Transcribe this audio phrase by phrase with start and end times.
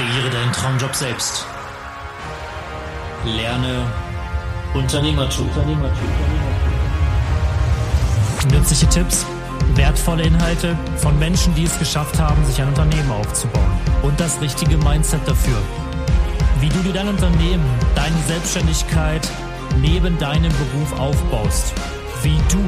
[0.00, 1.44] Kreiere deinen Traumjob selbst.
[3.26, 3.84] Lerne
[4.72, 5.46] Unternehmertum.
[8.50, 9.26] Nützliche Tipps,
[9.74, 13.70] wertvolle Inhalte von Menschen, die es geschafft haben, sich ein Unternehmen aufzubauen.
[14.00, 15.58] Und das richtige Mindset dafür.
[16.60, 19.28] Wie du dir dein Unternehmen, deine Selbstständigkeit
[19.82, 21.74] neben deinem Beruf aufbaust.
[22.22, 22.64] Wie du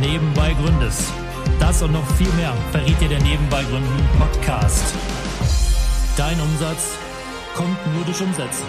[0.00, 1.12] nebenbei gründest.
[1.58, 4.94] Das und noch viel mehr verriet dir der Nebenbei Gründen Podcast.
[6.16, 6.98] Dein Umsatz
[7.54, 8.66] kommt nur durch Umsetzen.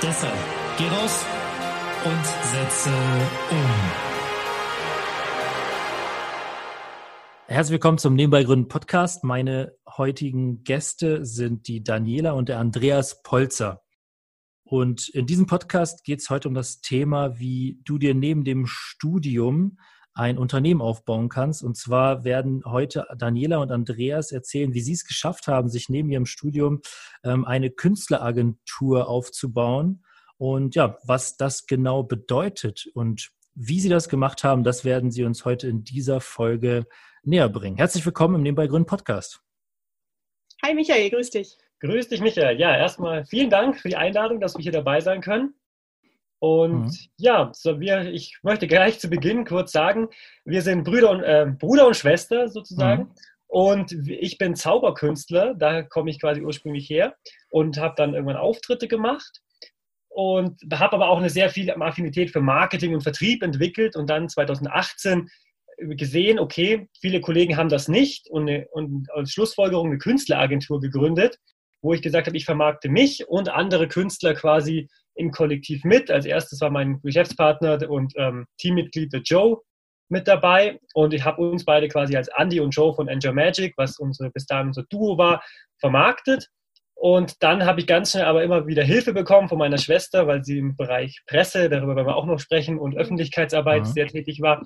[0.00, 0.38] Deshalb
[0.78, 1.26] geh raus
[2.04, 2.90] und setze
[3.50, 3.70] um.
[7.48, 9.24] Herzlich willkommen zum Nebenbei Gründen Podcast.
[9.24, 13.82] Meine heutigen Gäste sind die Daniela und der Andreas Polzer.
[14.62, 18.66] Und in diesem Podcast geht es heute um das Thema, wie du dir neben dem
[18.66, 19.78] Studium
[20.14, 21.62] ein Unternehmen aufbauen kannst.
[21.62, 26.10] Und zwar werden heute Daniela und Andreas erzählen, wie sie es geschafft haben, sich neben
[26.10, 26.80] ihrem Studium
[27.24, 30.04] ähm, eine Künstleragentur aufzubauen.
[30.36, 35.24] Und ja, was das genau bedeutet und wie sie das gemacht haben, das werden sie
[35.24, 36.86] uns heute in dieser Folge
[37.22, 37.76] näher bringen.
[37.76, 39.42] Herzlich willkommen im Nebenbei Grün Podcast.
[40.64, 41.58] Hi Michael, grüß dich.
[41.80, 42.58] Grüß dich, Michael.
[42.58, 45.54] Ja, erstmal vielen Dank für die Einladung, dass wir hier dabei sein können.
[46.42, 46.90] Und mhm.
[47.18, 50.08] ja, so wir, ich möchte gleich zu Beginn kurz sagen,
[50.44, 53.04] wir sind Brüder und, äh, Bruder und Schwester sozusagen.
[53.04, 53.10] Mhm.
[53.46, 57.14] Und ich bin Zauberkünstler, da komme ich quasi ursprünglich her
[57.48, 59.40] und habe dann irgendwann Auftritte gemacht
[60.08, 64.28] und habe aber auch eine sehr viel Affinität für Marketing und Vertrieb entwickelt und dann
[64.28, 65.28] 2018
[65.78, 71.38] gesehen, okay, viele Kollegen haben das nicht und, eine, und als Schlussfolgerung eine Künstleragentur gegründet,
[71.82, 76.10] wo ich gesagt habe, ich vermarkte mich und andere Künstler quasi im Kollektiv mit.
[76.10, 79.58] Als erstes war mein Geschäftspartner und ähm, Teammitglied der Joe
[80.08, 83.74] mit dabei und ich habe uns beide quasi als Andy und Joe von Angel Magic,
[83.76, 85.42] was unsere, bis dahin unser Duo war,
[85.78, 86.48] vermarktet.
[86.94, 90.44] Und dann habe ich ganz schnell aber immer wieder Hilfe bekommen von meiner Schwester, weil
[90.44, 93.86] sie im Bereich Presse, darüber werden wir auch noch sprechen, und Öffentlichkeitsarbeit mhm.
[93.86, 94.62] sehr tätig war.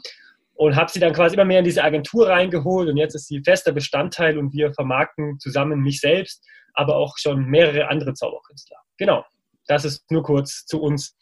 [0.53, 3.43] Und habe sie dann quasi immer mehr in diese Agentur reingeholt und jetzt ist sie
[3.43, 6.45] fester Bestandteil und wir vermarkten zusammen mich selbst,
[6.77, 8.77] aber auch schon mehrere andere Zauberkünstler.
[8.97, 9.25] Genau.
[9.67, 11.17] Das ist nur kurz zu uns.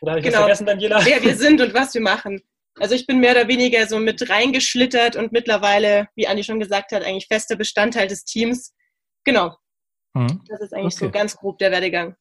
[0.00, 0.38] Oder habe ich genau.
[0.38, 1.04] vergessen, Daniela?
[1.04, 2.42] Wer wir sind und was wir machen.
[2.80, 6.90] Also ich bin mehr oder weniger so mit reingeschlittert und mittlerweile, wie Andi schon gesagt
[6.90, 8.74] hat, eigentlich fester Bestandteil des Teams.
[9.22, 9.56] Genau.
[10.14, 10.42] Mhm.
[10.48, 11.06] Das ist eigentlich okay.
[11.06, 12.16] so ganz grob der Werdegang.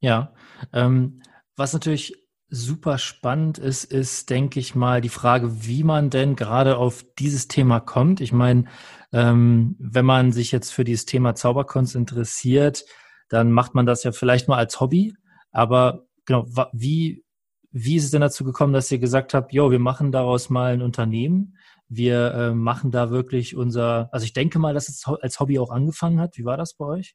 [0.00, 0.34] Ja.
[0.72, 1.22] Ähm,
[1.56, 2.14] was natürlich
[2.52, 7.48] super spannend ist, ist, denke ich mal, die Frage, wie man denn gerade auf dieses
[7.48, 8.20] Thema kommt.
[8.20, 8.66] Ich meine,
[9.10, 12.84] ähm, wenn man sich jetzt für dieses Thema Zauberkunst interessiert,
[13.30, 15.14] dann macht man das ja vielleicht mal als Hobby.
[15.50, 17.24] Aber genau, wie,
[17.70, 20.74] wie ist es denn dazu gekommen, dass ihr gesagt habt, jo, wir machen daraus mal
[20.74, 21.56] ein Unternehmen?
[21.88, 25.70] Wir äh, machen da wirklich unser, also ich denke mal, dass es als Hobby auch
[25.70, 26.36] angefangen hat.
[26.36, 27.14] Wie war das bei euch?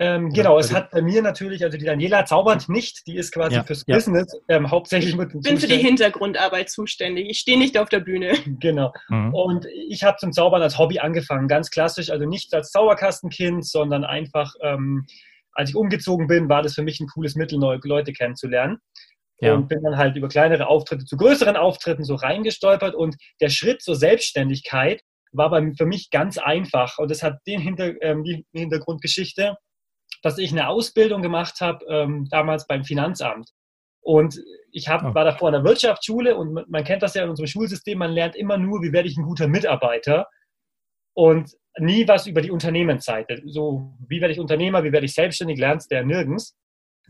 [0.00, 3.56] Ähm, genau, es hat bei mir natürlich, also die Daniela zaubert nicht, die ist quasi
[3.56, 3.96] ja, fürs ja.
[3.96, 7.28] Business ähm, hauptsächlich mit Ich bin für die Hintergrundarbeit zuständig.
[7.28, 8.34] Ich stehe nicht auf der Bühne.
[8.60, 8.92] Genau.
[9.08, 9.34] Mhm.
[9.34, 14.04] Und ich habe zum Zaubern als Hobby angefangen, ganz klassisch, also nicht als Zauberkastenkind, sondern
[14.04, 15.06] einfach ähm,
[15.58, 18.78] als ich umgezogen bin, war das für mich ein cooles Mittel, neue Leute kennenzulernen.
[19.40, 19.54] Ja.
[19.54, 22.94] Und bin dann halt über kleinere Auftritte zu größeren Auftritten so reingestolpert.
[22.94, 26.98] Und der Schritt zur Selbstständigkeit war bei, für mich ganz einfach.
[26.98, 29.56] Und das hat den Hinter, ähm, die Hintergrundgeschichte,
[30.22, 33.50] dass ich eine Ausbildung gemacht habe, ähm, damals beim Finanzamt.
[34.00, 34.40] Und
[34.72, 35.14] ich hab, oh.
[35.14, 38.36] war davor in der Wirtschaftsschule und man kennt das ja in unserem Schulsystem, man lernt
[38.36, 40.26] immer nur, wie werde ich ein guter Mitarbeiter
[41.14, 43.42] und nie was über die Unternehmensseite.
[43.46, 46.56] So, wie werde ich Unternehmer, wie werde ich selbstständig, lernst du ja nirgends.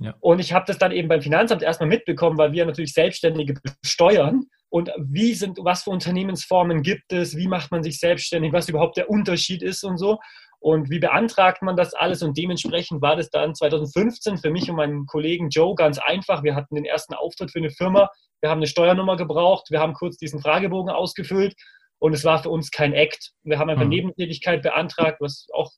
[0.01, 0.15] Ja.
[0.21, 4.45] Und ich habe das dann eben beim Finanzamt erstmal mitbekommen, weil wir natürlich Selbstständige besteuern.
[4.71, 7.37] Und wie sind, was für Unternehmensformen gibt es?
[7.37, 8.53] Wie macht man sich selbstständig?
[8.53, 10.19] Was überhaupt der Unterschied ist und so.
[10.61, 12.23] Und wie beantragt man das alles?
[12.23, 16.43] Und dementsprechend war das dann 2015 für mich und meinen Kollegen Joe ganz einfach.
[16.43, 18.11] Wir hatten den ersten Auftritt für eine Firma.
[18.41, 19.71] Wir haben eine Steuernummer gebraucht.
[19.71, 21.55] Wir haben kurz diesen Fragebogen ausgefüllt
[21.99, 23.33] und es war für uns kein Act.
[23.43, 23.91] Wir haben einfach mhm.
[23.91, 25.71] Nebentätigkeit beantragt, was auch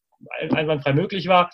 [0.50, 1.50] einwandfrei möglich war.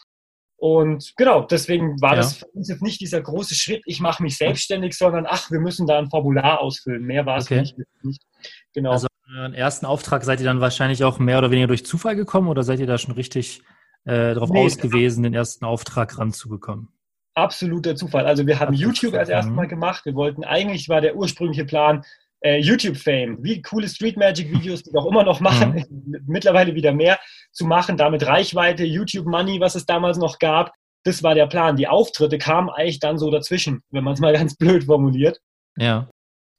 [0.59, 2.17] Und genau, deswegen war ja.
[2.17, 5.61] das für uns jetzt nicht dieser große Schritt, ich mache mich selbstständig, sondern ach, wir
[5.61, 7.05] müssen da ein Formular ausfüllen.
[7.05, 7.67] Mehr war es okay.
[8.03, 8.23] nicht.
[8.73, 8.93] Genau.
[8.93, 12.49] Also euren ersten Auftrag seid ihr dann wahrscheinlich auch mehr oder weniger durch Zufall gekommen
[12.49, 13.63] oder seid ihr da schon richtig
[14.05, 16.89] äh, darauf nee, ausgewiesen, den ersten Auftrag ranzubekommen?
[17.35, 18.25] Absoluter Zufall.
[18.27, 20.07] Also wir haben Absolut YouTube als erstes Mal gemacht.
[20.07, 22.03] Wir wollten eigentlich war der ursprüngliche Plan,
[22.41, 26.17] äh, YouTube-Fame, wie coole Street Magic-Videos, die wir auch immer noch machen, mhm.
[26.27, 27.19] mittlerweile wieder mehr
[27.53, 30.73] zu machen, damit Reichweite, YouTube-Money, was es damals noch gab.
[31.05, 31.77] Das war der Plan.
[31.77, 35.41] Die Auftritte kamen eigentlich dann so dazwischen, wenn man es mal ganz blöd formuliert.
[35.77, 36.09] Ja.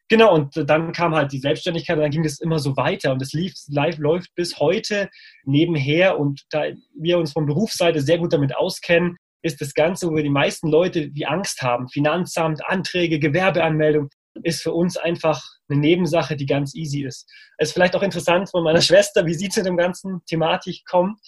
[0.10, 3.22] Genau, und dann kam halt die Selbstständigkeit und dann ging es immer so weiter und
[3.22, 5.10] es lief, live läuft bis heute
[5.44, 6.66] nebenher und da
[6.96, 10.70] wir uns von Berufsseite sehr gut damit auskennen, ist das Ganze, wo wir die meisten
[10.70, 14.10] Leute die Angst haben, Finanzamt, Anträge, Gewerbeanmeldung,
[14.44, 17.30] ist für uns einfach eine Nebensache, die ganz easy ist.
[17.58, 21.20] Es ist vielleicht auch interessant von meiner Schwester, wie sie zu dem ganzen Thematik kommt.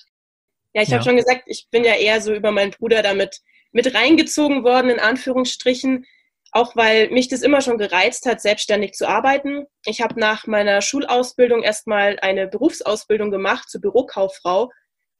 [0.73, 0.95] Ja, ich ja.
[0.95, 3.39] habe schon gesagt, ich bin ja eher so über meinen Bruder damit
[3.71, 6.05] mit reingezogen worden, in Anführungsstrichen,
[6.51, 9.65] auch weil mich das immer schon gereizt hat, selbstständig zu arbeiten.
[9.85, 14.71] Ich habe nach meiner Schulausbildung erstmal eine Berufsausbildung gemacht zur Bürokauffrau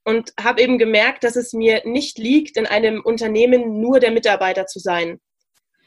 [0.03, 4.65] und habe eben gemerkt, dass es mir nicht liegt, in einem Unternehmen nur der Mitarbeiter
[4.65, 5.19] zu sein.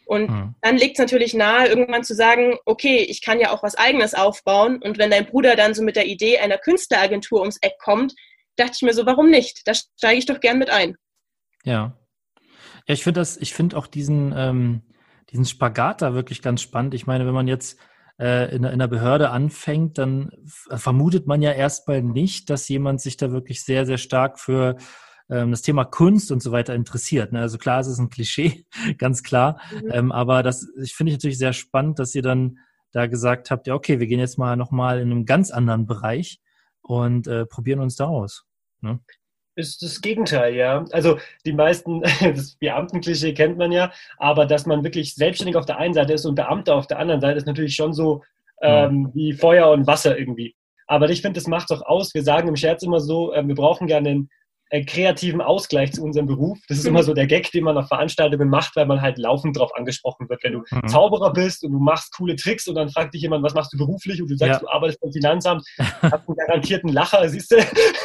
[0.04, 0.54] Und mhm.
[0.60, 4.14] dann liegt es natürlich nahe, irgendwann zu sagen, okay, ich kann ja auch was eigenes
[4.14, 4.80] aufbauen.
[4.82, 8.14] Und wenn dein Bruder dann so mit der Idee einer Künstleragentur ums Eck kommt,
[8.56, 9.62] dachte ich mir so, warum nicht?
[9.64, 10.96] Da steige ich doch gern mit ein.
[11.64, 11.96] Ja.
[12.86, 14.82] Ja, ich finde das, ich finde auch diesen, ähm,
[15.32, 16.94] diesen Spagat da wirklich ganz spannend.
[16.94, 17.78] Ich meine, wenn man jetzt
[18.20, 23.16] äh, in, in einer Behörde anfängt, dann vermutet man ja erstmal nicht, dass jemand sich
[23.16, 24.76] da wirklich sehr, sehr stark für
[25.30, 27.32] ähm, das Thema Kunst und so weiter interessiert.
[27.32, 27.40] Ne?
[27.40, 28.66] Also klar, es ist ein Klischee,
[28.98, 29.60] ganz klar.
[29.72, 29.90] Mhm.
[29.90, 32.58] Ähm, aber das ich finde ich natürlich sehr spannend, dass ihr dann
[32.92, 36.40] da gesagt habt, ja, okay, wir gehen jetzt mal nochmal in einem ganz anderen Bereich
[36.82, 38.44] und äh, probieren uns da aus.
[38.82, 39.00] Ne?
[39.54, 40.84] Ist das Gegenteil, ja.
[40.92, 45.78] Also die meisten, das Beamtenklischee kennt man ja, aber dass man wirklich selbstständig auf der
[45.78, 48.22] einen Seite ist und Beamter auf der anderen Seite, ist natürlich schon so
[48.62, 50.54] ähm, wie Feuer und Wasser irgendwie.
[50.86, 52.14] Aber ich finde, das macht doch aus.
[52.14, 54.30] Wir sagen im Scherz immer so, äh, wir brauchen gerne einen
[54.80, 56.58] kreativen Ausgleich zu unserem Beruf.
[56.68, 59.58] Das ist immer so der Gag, den man auf Veranstaltungen macht, weil man halt laufend
[59.58, 60.42] drauf angesprochen wird.
[60.42, 60.88] Wenn du mhm.
[60.88, 63.76] Zauberer bist und du machst coole Tricks und dann fragt dich jemand, was machst du
[63.76, 64.22] beruflich?
[64.22, 64.58] Und du sagst, ja.
[64.60, 67.56] du arbeitest beim Finanzamt, hast einen garantierten Lacher, siehst du?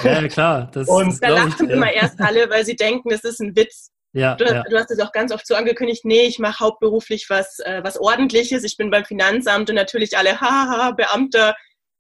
[0.03, 0.69] Ja, klar.
[0.73, 3.91] Das und da lachen immer erst alle, weil sie denken, das ist ein Witz.
[4.13, 4.63] Ja, du, ja.
[4.63, 7.99] du hast es auch ganz oft so angekündigt, nee, ich mache hauptberuflich was, äh, was
[7.99, 11.55] Ordentliches, ich bin beim Finanzamt und natürlich alle, haha, Beamter,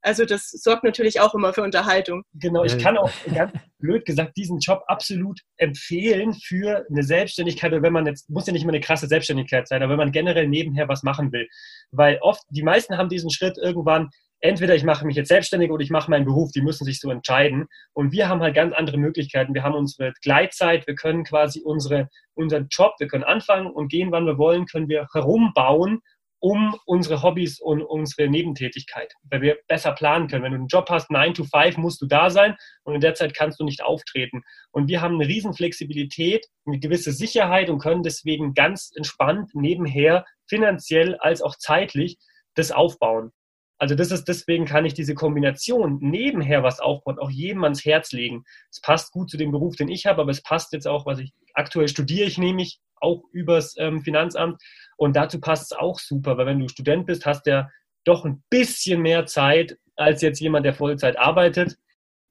[0.07, 2.23] also das sorgt natürlich auch immer für Unterhaltung.
[2.33, 7.81] Genau, ich kann auch ganz blöd gesagt diesen Job absolut empfehlen für eine Selbstständigkeit, oder
[7.81, 10.47] wenn man jetzt, muss ja nicht immer eine krasse Selbstständigkeit sein, aber wenn man generell
[10.47, 11.49] nebenher was machen will.
[11.91, 14.09] Weil oft, die meisten haben diesen Schritt irgendwann,
[14.39, 17.11] entweder ich mache mich jetzt selbstständig oder ich mache meinen Beruf, die müssen sich so
[17.11, 17.67] entscheiden.
[17.91, 19.53] Und wir haben halt ganz andere Möglichkeiten.
[19.53, 24.11] Wir haben unsere Gleitzeit, wir können quasi unsere, unseren Job, wir können anfangen und gehen,
[24.13, 25.99] wann wir wollen, können wir herumbauen
[26.39, 30.43] um unsere Hobbys und unsere Nebentätigkeit, weil wir besser planen können.
[30.43, 33.15] Wenn du einen Job hast, 9 to 5, musst du da sein und in der
[33.15, 34.43] Zeit kannst du nicht auftreten.
[34.71, 40.25] Und wir haben eine riesen Flexibilität, eine gewisse Sicherheit und können deswegen ganz entspannt nebenher
[40.47, 42.17] finanziell als auch zeitlich
[42.55, 43.31] das aufbauen.
[43.79, 48.11] Also das ist deswegen kann ich diese Kombination nebenher was aufbauen, auch jedem ans Herz
[48.11, 48.43] legen.
[48.71, 51.19] Es passt gut zu dem Beruf, den ich habe, aber es passt jetzt auch, was
[51.19, 52.27] ich aktuell studiere.
[52.27, 54.61] Ich nämlich auch übers ähm, Finanzamt
[54.97, 57.69] und dazu passt es auch super, weil wenn du Student bist, hast du ja
[58.03, 61.77] doch ein bisschen mehr Zeit als jetzt jemand, der Vollzeit arbeitet.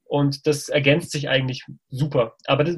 [0.05, 2.37] Und das ergänzt sich eigentlich super.
[2.47, 2.77] Aber das,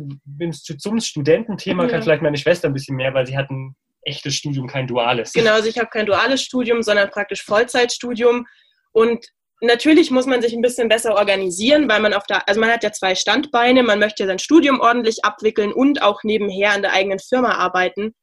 [0.63, 1.91] zum Studententhema ja.
[1.91, 5.33] kann vielleicht meine Schwester ein bisschen mehr, weil sie hat ein echtes Studium, kein duales.
[5.33, 8.47] Genau, also ich habe kein duales Studium, sondern praktisch Vollzeitstudium.
[8.93, 9.27] Und
[9.61, 12.83] natürlich muss man sich ein bisschen besser organisieren, weil man auf der, also man hat
[12.83, 17.19] ja zwei Standbeine, man möchte sein Studium ordentlich abwickeln und auch nebenher an der eigenen
[17.19, 18.15] Firma arbeiten.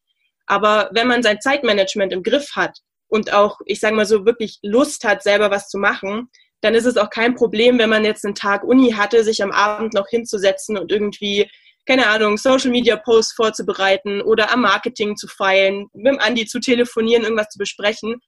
[0.46, 2.78] Aber wenn man sein Zeitmanagement im Griff hat
[3.08, 6.28] und auch, ich sage mal so, wirklich Lust hat, selber was zu machen,
[6.60, 9.52] dann ist es auch kein Problem, wenn man jetzt einen Tag Uni hatte, sich am
[9.52, 11.50] Abend noch hinzusetzen und irgendwie,
[11.84, 16.58] keine Ahnung, Social Media Posts vorzubereiten oder am Marketing zu feilen, mit dem Andi zu
[16.58, 18.20] telefonieren, irgendwas zu besprechen,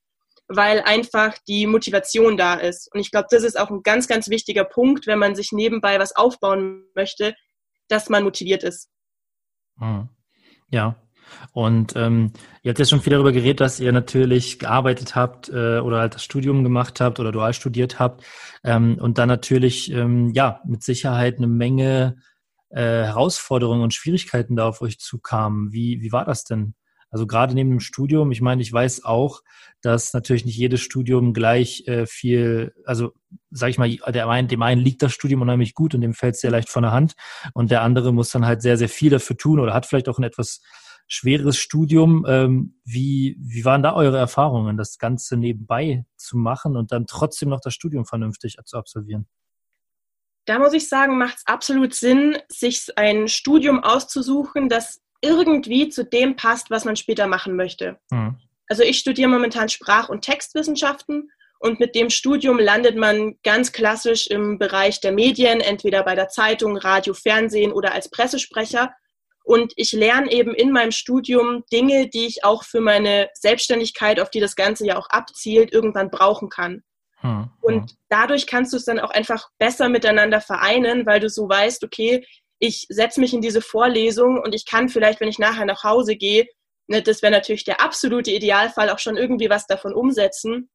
[0.49, 2.93] weil einfach die Motivation da ist.
[2.93, 5.99] Und ich glaube, das ist auch ein ganz, ganz wichtiger Punkt, wenn man sich nebenbei
[5.99, 7.35] was aufbauen möchte,
[7.89, 8.89] dass man motiviert ist.
[9.79, 10.09] Hm.
[10.71, 10.97] Ja,
[11.53, 12.33] und ähm,
[12.63, 16.15] ihr habt jetzt schon viel darüber geredet, dass ihr natürlich gearbeitet habt äh, oder halt
[16.15, 18.25] das Studium gemacht habt oder dual studiert habt
[18.65, 22.17] ähm, und dann natürlich ähm, ja mit Sicherheit eine Menge
[22.71, 25.73] äh, Herausforderungen und Schwierigkeiten da auf euch zukamen.
[25.73, 26.75] Wie, wie war das denn?
[27.11, 29.41] Also gerade neben dem Studium, ich meine, ich weiß auch,
[29.81, 33.13] dass natürlich nicht jedes Studium gleich äh, viel, also
[33.51, 36.35] sag ich mal, der einen, dem einen liegt das Studium unheimlich gut und dem fällt
[36.35, 37.15] es sehr leicht von der Hand
[37.55, 40.19] und der andere muss dann halt sehr, sehr viel dafür tun oder hat vielleicht auch
[40.19, 40.61] ein etwas
[41.09, 42.25] schweres Studium.
[42.29, 47.49] Ähm, wie, wie waren da eure Erfahrungen, das Ganze nebenbei zu machen und dann trotzdem
[47.49, 49.27] noch das Studium vernünftig zu absolvieren?
[50.45, 56.05] Da muss ich sagen, macht es absolut Sinn, sich ein Studium auszusuchen, das irgendwie zu
[56.05, 57.99] dem passt, was man später machen möchte.
[58.11, 58.37] Mhm.
[58.69, 64.29] Also ich studiere momentan Sprach- und Textwissenschaften und mit dem Studium landet man ganz klassisch
[64.29, 68.95] im Bereich der Medien, entweder bei der Zeitung, Radio, Fernsehen oder als Pressesprecher.
[69.49, 74.29] Und ich lerne eben in meinem Studium Dinge, die ich auch für meine Selbstständigkeit, auf
[74.29, 76.83] die das Ganze ja auch abzielt, irgendwann brauchen kann.
[77.21, 77.97] Hm, und hm.
[78.11, 82.27] dadurch kannst du es dann auch einfach besser miteinander vereinen, weil du so weißt, okay,
[82.59, 86.17] ich setze mich in diese Vorlesung und ich kann vielleicht, wenn ich nachher nach Hause
[86.17, 86.47] gehe,
[86.87, 90.69] ne, das wäre natürlich der absolute Idealfall, auch schon irgendwie was davon umsetzen.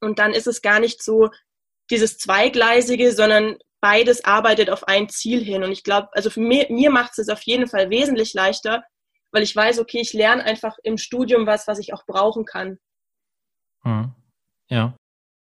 [0.00, 1.30] Und dann ist es gar nicht so
[1.90, 5.64] dieses Zweigleisige, sondern beides arbeitet auf ein Ziel hin.
[5.64, 8.84] Und ich glaube, also für mir, mir macht es auf jeden Fall wesentlich leichter,
[9.32, 12.78] weil ich weiß, okay, ich lerne einfach im Studium was, was ich auch brauchen kann.
[13.82, 14.12] Hm.
[14.68, 14.94] Ja.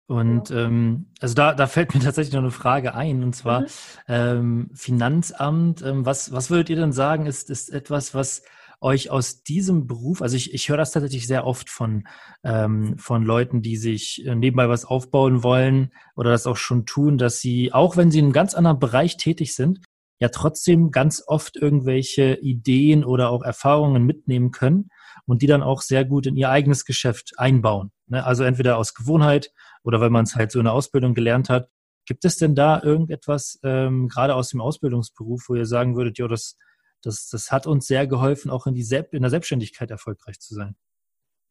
[0.07, 0.65] Und ja.
[0.65, 3.67] ähm, also da, da fällt mir tatsächlich noch eine Frage ein, und zwar mhm.
[4.09, 8.43] ähm, Finanzamt, ähm, was, was würdet ihr denn sagen, ist, ist etwas, was
[8.83, 12.05] euch aus diesem Beruf, also ich, ich höre das tatsächlich sehr oft von,
[12.45, 17.19] ähm, von Leuten, die sich äh, nebenbei was aufbauen wollen oder das auch schon tun,
[17.19, 19.81] dass sie, auch wenn sie in einem ganz anderen Bereich tätig sind,
[20.23, 24.89] ja trotzdem ganz oft irgendwelche Ideen oder auch Erfahrungen mitnehmen können
[25.27, 27.91] und die dann auch sehr gut in ihr eigenes Geschäft einbauen.
[28.07, 28.25] Ne?
[28.25, 29.51] Also entweder aus Gewohnheit
[29.83, 31.69] oder weil man es halt so in der Ausbildung gelernt hat.
[32.07, 36.29] Gibt es denn da irgendetwas, ähm, gerade aus dem Ausbildungsberuf, wo ihr sagen würdet, ja,
[36.29, 36.57] das,
[37.03, 40.55] das, das hat uns sehr geholfen, auch in, die Sel in der Selbstständigkeit erfolgreich zu
[40.55, 40.77] sein?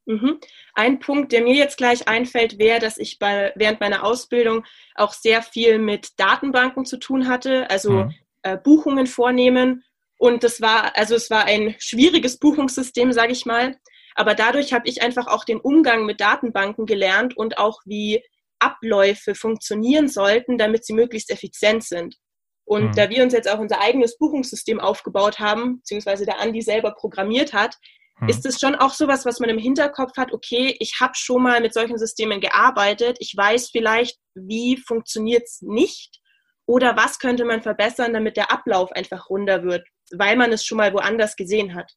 [0.05, 0.39] Mhm.
[0.74, 4.65] Ein Punkt, der mir jetzt gleich einfällt, wäre, dass ich bei, während meiner Ausbildung
[4.96, 8.15] auch sehr viel mit Datenbanken zu tun hatte, also mhm.
[8.41, 9.84] äh, Buchungen vornehmen.
[10.17, 13.77] Und das war, also es war ein schwieriges Buchungssystem, sage ich mal.
[14.15, 18.24] Aber dadurch habe ich einfach auch den Umgang mit Datenbanken gelernt und auch wie
[18.60, 22.17] Abläufe funktionieren sollten, damit sie möglichst effizient sind.
[22.65, 22.96] Und mhm.
[22.96, 27.53] da wir uns jetzt auch unser eigenes Buchungssystem aufgebaut haben, beziehungsweise der Andi selber programmiert
[27.53, 27.75] hat,
[28.20, 28.30] mhm.
[28.30, 31.62] ist es schon auch sowas, was man im Hinterkopf hat, okay, ich habe schon mal
[31.62, 36.20] mit solchen Systemen gearbeitet, ich weiß vielleicht, wie funktioniert es nicht
[36.65, 40.77] oder was könnte man verbessern, damit der Ablauf einfach runder wird, weil man es schon
[40.77, 41.91] mal woanders gesehen hat.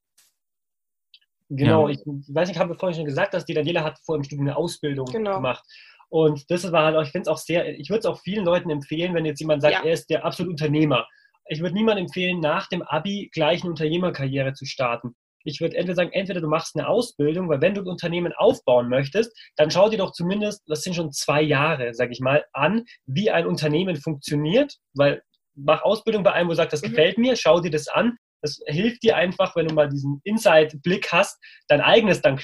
[1.50, 1.94] Genau, ja.
[1.94, 4.48] ich weiß nicht, ich habe vorhin schon gesagt, dass die Daniela hat vor dem Studium
[4.48, 5.36] eine Ausbildung genau.
[5.36, 5.64] gemacht.
[6.14, 8.70] Und das war halt, ich finde es auch sehr, ich würde es auch vielen Leuten
[8.70, 9.82] empfehlen, wenn jetzt jemand sagt, ja.
[9.82, 11.08] er ist der absolute Unternehmer.
[11.48, 15.16] Ich würde niemandem empfehlen, nach dem Abi gleich eine Unternehmerkarriere zu starten.
[15.42, 18.88] Ich würde entweder sagen, entweder du machst eine Ausbildung, weil wenn du ein Unternehmen aufbauen
[18.88, 22.84] möchtest, dann schau dir doch zumindest, das sind schon zwei Jahre, sage ich mal, an,
[23.06, 25.20] wie ein Unternehmen funktioniert, weil
[25.56, 26.90] mach Ausbildung bei einem, wo du sagst, das mhm.
[26.90, 31.10] gefällt mir, schau dir das an, das hilft dir einfach, wenn du mal diesen Inside-Blick
[31.10, 32.38] hast, dein eigenes dann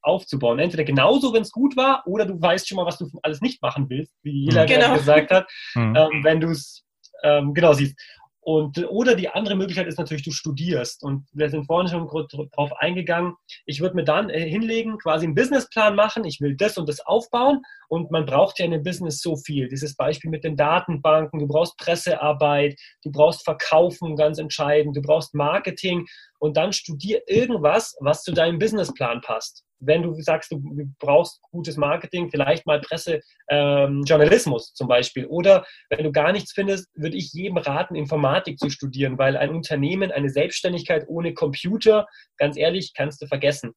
[0.00, 0.58] aufzubauen.
[0.58, 3.60] Entweder genauso, wenn es gut war, oder du weißt schon mal, was du alles nicht
[3.60, 4.94] machen willst, wie jeder genau.
[4.94, 5.94] gesagt hat, mhm.
[5.94, 6.84] ähm, wenn du es
[7.22, 8.00] ähm, genau siehst.
[8.44, 11.04] Und, oder die andere Möglichkeit ist natürlich, du studierst.
[11.04, 12.08] Und wir sind vorhin schon
[12.52, 13.34] drauf eingegangen.
[13.66, 16.24] Ich würde mir dann äh, hinlegen, quasi einen Businessplan machen.
[16.24, 17.62] Ich will das und das aufbauen.
[17.88, 19.68] Und man braucht ja in dem Business so viel.
[19.68, 21.38] Dieses Beispiel mit den Datenbanken.
[21.38, 22.76] Du brauchst Pressearbeit.
[23.04, 24.96] Du brauchst Verkaufen, ganz entscheidend.
[24.96, 26.04] Du brauchst Marketing.
[26.40, 30.62] Und dann studier irgendwas, was zu deinem Businessplan passt wenn du sagst, du
[30.98, 35.26] brauchst gutes Marketing, vielleicht mal Pressejournalismus ähm, zum Beispiel.
[35.26, 39.50] Oder wenn du gar nichts findest, würde ich jedem raten, Informatik zu studieren, weil ein
[39.50, 43.74] Unternehmen, eine Selbstständigkeit ohne Computer, ganz ehrlich, kannst du vergessen.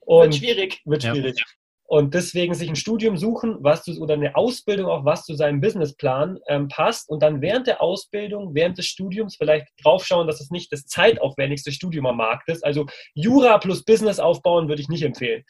[0.00, 0.80] Und wird schwierig.
[0.84, 1.38] Wird schwierig.
[1.38, 1.44] Ja.
[1.90, 5.62] Und deswegen sich ein Studium suchen, was zu, oder eine Ausbildung auch, was zu seinem
[5.62, 7.08] Businessplan ähm, passt.
[7.08, 11.72] Und dann während der Ausbildung, während des Studiums vielleicht draufschauen, dass es nicht das zeitaufwendigste
[11.72, 12.62] Studium am Markt ist.
[12.62, 15.44] Also Jura plus Business aufbauen würde ich nicht empfehlen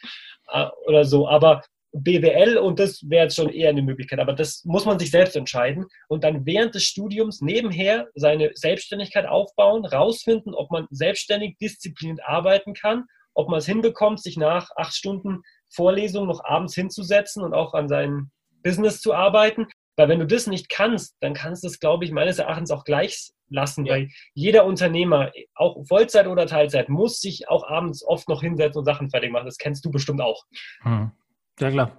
[0.52, 4.64] äh, oder so, aber BWL und das wäre jetzt schon eher eine Möglichkeit, aber das
[4.64, 5.86] muss man sich selbst entscheiden.
[6.06, 12.74] Und dann während des Studiums nebenher seine Selbstständigkeit aufbauen, rausfinden, ob man selbstständig diszipliniert arbeiten
[12.74, 17.74] kann, ob man es hinbekommt, sich nach acht Stunden Vorlesung noch abends hinzusetzen und auch
[17.74, 18.30] an seinem
[18.62, 19.66] Business zu arbeiten.
[19.96, 22.84] Weil wenn du das nicht kannst, dann kannst du es, glaube ich, meines Erachtens auch
[22.84, 23.94] gleich lassen, ja.
[23.94, 28.84] weil jeder Unternehmer, auch Vollzeit oder Teilzeit, muss sich auch abends oft noch hinsetzen und
[28.84, 29.46] Sachen fertig machen.
[29.46, 30.44] Das kennst du bestimmt auch.
[30.82, 31.10] Hm.
[31.60, 31.98] Ja, klar.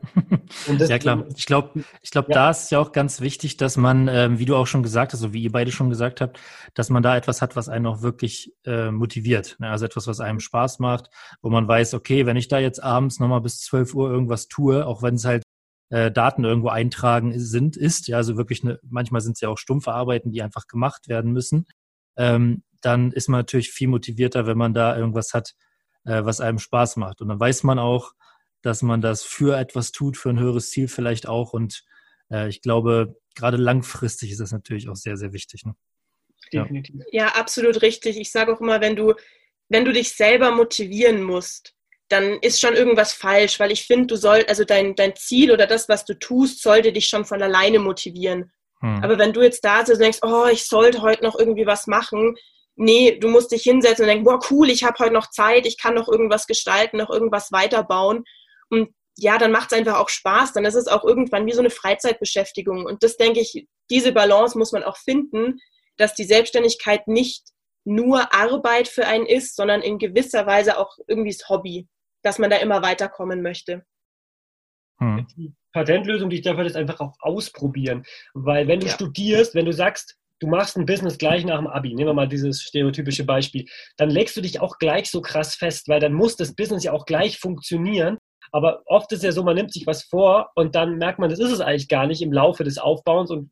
[0.68, 1.26] ja, klar.
[1.36, 2.36] Ich glaube, ich glaube, ja.
[2.36, 5.20] da ist ja auch ganz wichtig, dass man, ähm, wie du auch schon gesagt hast,
[5.20, 6.40] so wie ihr beide schon gesagt habt,
[6.74, 9.58] dass man da etwas hat, was einen auch wirklich äh, motiviert.
[9.60, 9.70] Ne?
[9.70, 11.10] Also etwas, was einem Spaß macht,
[11.42, 14.86] wo man weiß, okay, wenn ich da jetzt abends nochmal bis 12 Uhr irgendwas tue,
[14.86, 15.44] auch wenn es halt
[15.90, 19.58] äh, Daten irgendwo eintragen sind, ist, ja, also wirklich eine, manchmal sind es ja auch
[19.58, 21.66] stumpfe Arbeiten, die einfach gemacht werden müssen,
[22.18, 25.54] ähm, dann ist man natürlich viel motivierter, wenn man da irgendwas hat,
[26.06, 27.22] äh, was einem Spaß macht.
[27.22, 28.14] Und dann weiß man auch,
[28.62, 31.54] dass man das für etwas tut, für ein höheres Ziel vielleicht auch.
[31.54, 31.84] Und
[32.32, 35.66] äh, ich glaube, gerade langfristig ist das natürlich auch sehr, sehr wichtig.
[35.66, 35.76] Ne?
[36.52, 36.96] Definitiv.
[37.12, 37.26] Ja.
[37.26, 38.18] ja, absolut richtig.
[38.18, 39.14] Ich sage auch immer, wenn du,
[39.70, 41.74] wenn du dich selber motivieren musst,
[42.10, 45.68] dann ist schon irgendwas falsch, weil ich finde, du sollst, also dein, dein Ziel oder
[45.68, 48.52] das, was du tust, sollte dich schon von alleine motivieren.
[48.82, 49.04] Hm.
[49.04, 51.86] Aber wenn du jetzt da sitzt und denkst, oh, ich sollte heute noch irgendwie was
[51.86, 52.36] machen,
[52.76, 55.78] nee, du musst dich hinsetzen und denken, boah, cool, ich habe heute noch Zeit, ich
[55.78, 58.24] kann noch irgendwas gestalten, noch irgendwas weiterbauen.
[58.70, 60.54] Und ja, dann macht es einfach auch Spaß.
[60.54, 62.86] Dann ist es auch irgendwann wie so eine Freizeitbeschäftigung.
[62.86, 65.60] Und das denke ich, diese Balance muss man auch finden,
[65.98, 67.44] dass die Selbstständigkeit nicht
[67.86, 71.88] nur Arbeit für einen ist, sondern in gewisser Weise auch irgendwie das Hobby,
[72.24, 73.84] dass man da immer weiterkommen möchte.
[75.00, 75.28] Hm.
[75.36, 78.04] Die Patentlösung, die ich dafür ist einfach auch ausprobieren.
[78.34, 78.94] Weil wenn du ja.
[78.94, 82.28] studierst, wenn du sagst, du machst ein Business gleich nach dem Abi, nehmen wir mal
[82.28, 83.66] dieses stereotypische Beispiel,
[83.98, 86.94] dann legst du dich auch gleich so krass fest, weil dann muss das Business ja
[86.94, 88.18] auch gleich funktionieren.
[88.52, 91.40] Aber oft ist ja so, man nimmt sich was vor und dann merkt man, das
[91.40, 93.52] ist es eigentlich gar nicht im Laufe des Aufbauens und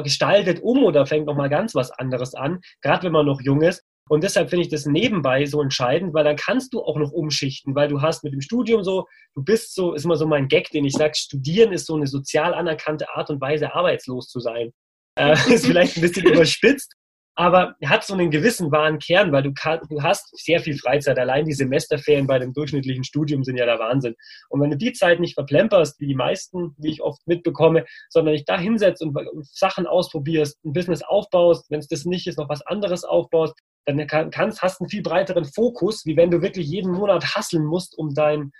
[0.00, 3.84] gestaltet um oder fängt nochmal ganz was anderes an, gerade wenn man noch jung ist.
[4.08, 7.74] Und deshalb finde ich das nebenbei so entscheidend, weil dann kannst du auch noch umschichten,
[7.74, 10.70] weil du hast mit dem Studium so, du bist so, ist immer so mein Gag,
[10.70, 14.72] den ich sage, studieren ist so eine sozial anerkannte Art und Weise, arbeitslos zu sein.
[15.14, 16.94] Äh, ist vielleicht ein bisschen überspitzt,
[17.34, 21.18] aber hat so einen gewissen wahren Kern, weil du, kann, du hast sehr viel Freizeit.
[21.18, 24.14] Allein die Semesterferien bei dem durchschnittlichen Studium sind ja der Wahnsinn.
[24.50, 28.34] Und wenn du die Zeit nicht verplemperst, wie die meisten, wie ich oft mitbekomme, sondern
[28.34, 32.50] dich da hinsetzt und Sachen ausprobierst, ein Business aufbaust, wenn es das nicht ist, noch
[32.50, 33.54] was anderes aufbaust,
[33.86, 37.96] dann kannst, hast einen viel breiteren Fokus, wie wenn du wirklich jeden Monat hasseln musst,
[37.96, 38.52] um dein,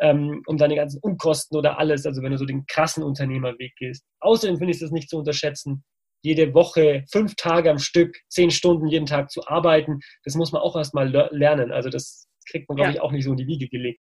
[0.00, 4.04] ähm, um deine ganzen Unkosten oder alles, also wenn du so den krassen Unternehmerweg gehst.
[4.20, 5.84] Außerdem finde ich es nicht zu unterschätzen,
[6.24, 10.62] jede Woche fünf Tage am Stück, zehn Stunden jeden Tag zu arbeiten, das muss man
[10.62, 11.70] auch erstmal lernen.
[11.70, 12.96] Also das kriegt man, glaube ja.
[12.96, 14.00] ich, auch nicht so in die Wiege gelegt.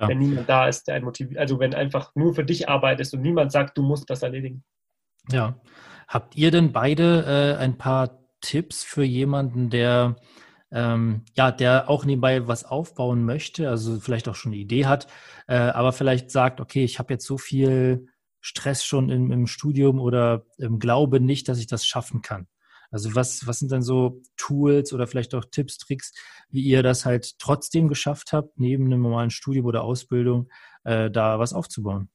[0.00, 0.08] Ja.
[0.08, 3.20] Wenn niemand da ist, der einen motiviert, also wenn einfach nur für dich arbeitest und
[3.20, 4.64] niemand sagt, du musst das erledigen.
[5.30, 5.60] Ja.
[6.08, 10.16] Habt ihr denn beide äh, ein paar Tipps für jemanden, der
[10.72, 15.06] ähm, ja, der auch nebenbei was aufbauen möchte, also vielleicht auch schon eine Idee hat,
[15.46, 18.08] äh, aber vielleicht sagt, okay, ich habe jetzt so viel
[18.44, 22.46] Stress schon im, im Studium oder ähm, glaube nicht, dass ich das schaffen kann?
[22.90, 26.12] Also was, was sind dann so Tools oder vielleicht auch Tipps, Tricks,
[26.50, 30.50] wie ihr das halt trotzdem geschafft habt, neben einem normalen Studium oder Ausbildung
[30.84, 32.10] äh, da was aufzubauen?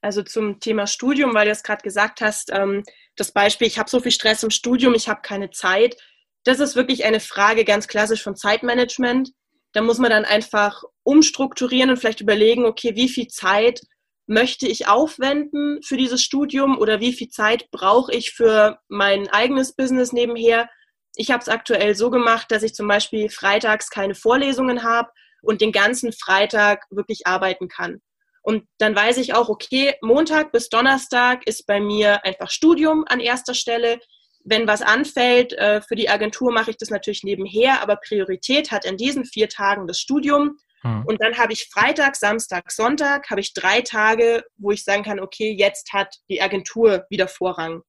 [0.00, 2.82] Also zum Thema Studium, weil du es gerade gesagt hast, ähm,
[3.16, 5.96] das Beispiel, ich habe so viel Stress im Studium, ich habe keine Zeit.
[6.44, 9.30] Das ist wirklich eine Frage ganz klassisch von Zeitmanagement.
[9.72, 13.82] Da muss man dann einfach umstrukturieren und vielleicht überlegen, okay, wie viel Zeit
[14.26, 19.74] möchte ich aufwenden für dieses Studium oder wie viel Zeit brauche ich für mein eigenes
[19.74, 20.68] Business nebenher.
[21.14, 25.10] Ich habe es aktuell so gemacht, dass ich zum Beispiel freitags keine Vorlesungen habe
[25.42, 28.00] und den ganzen Freitag wirklich arbeiten kann.
[28.42, 33.18] Und dann weiß ich auch, okay, Montag bis Donnerstag ist bei mir einfach Studium an
[33.18, 33.98] erster Stelle.
[34.44, 38.84] Wenn was anfällt, äh, für die Agentur mache ich das natürlich nebenher, aber Priorität hat
[38.84, 40.58] in diesen vier Tagen das Studium.
[40.82, 41.04] Hm.
[41.06, 45.20] Und dann habe ich Freitag, Samstag, Sonntag, habe ich drei Tage, wo ich sagen kann,
[45.20, 47.82] okay, jetzt hat die Agentur wieder Vorrang.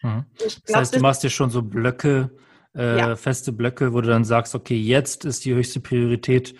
[0.00, 0.24] Hm.
[0.36, 2.30] Glaub, das heißt, du machst dir schon so Blöcke,
[2.76, 3.16] äh, ja.
[3.16, 6.54] feste Blöcke, wo du dann sagst, okay, jetzt ist die höchste Priorität,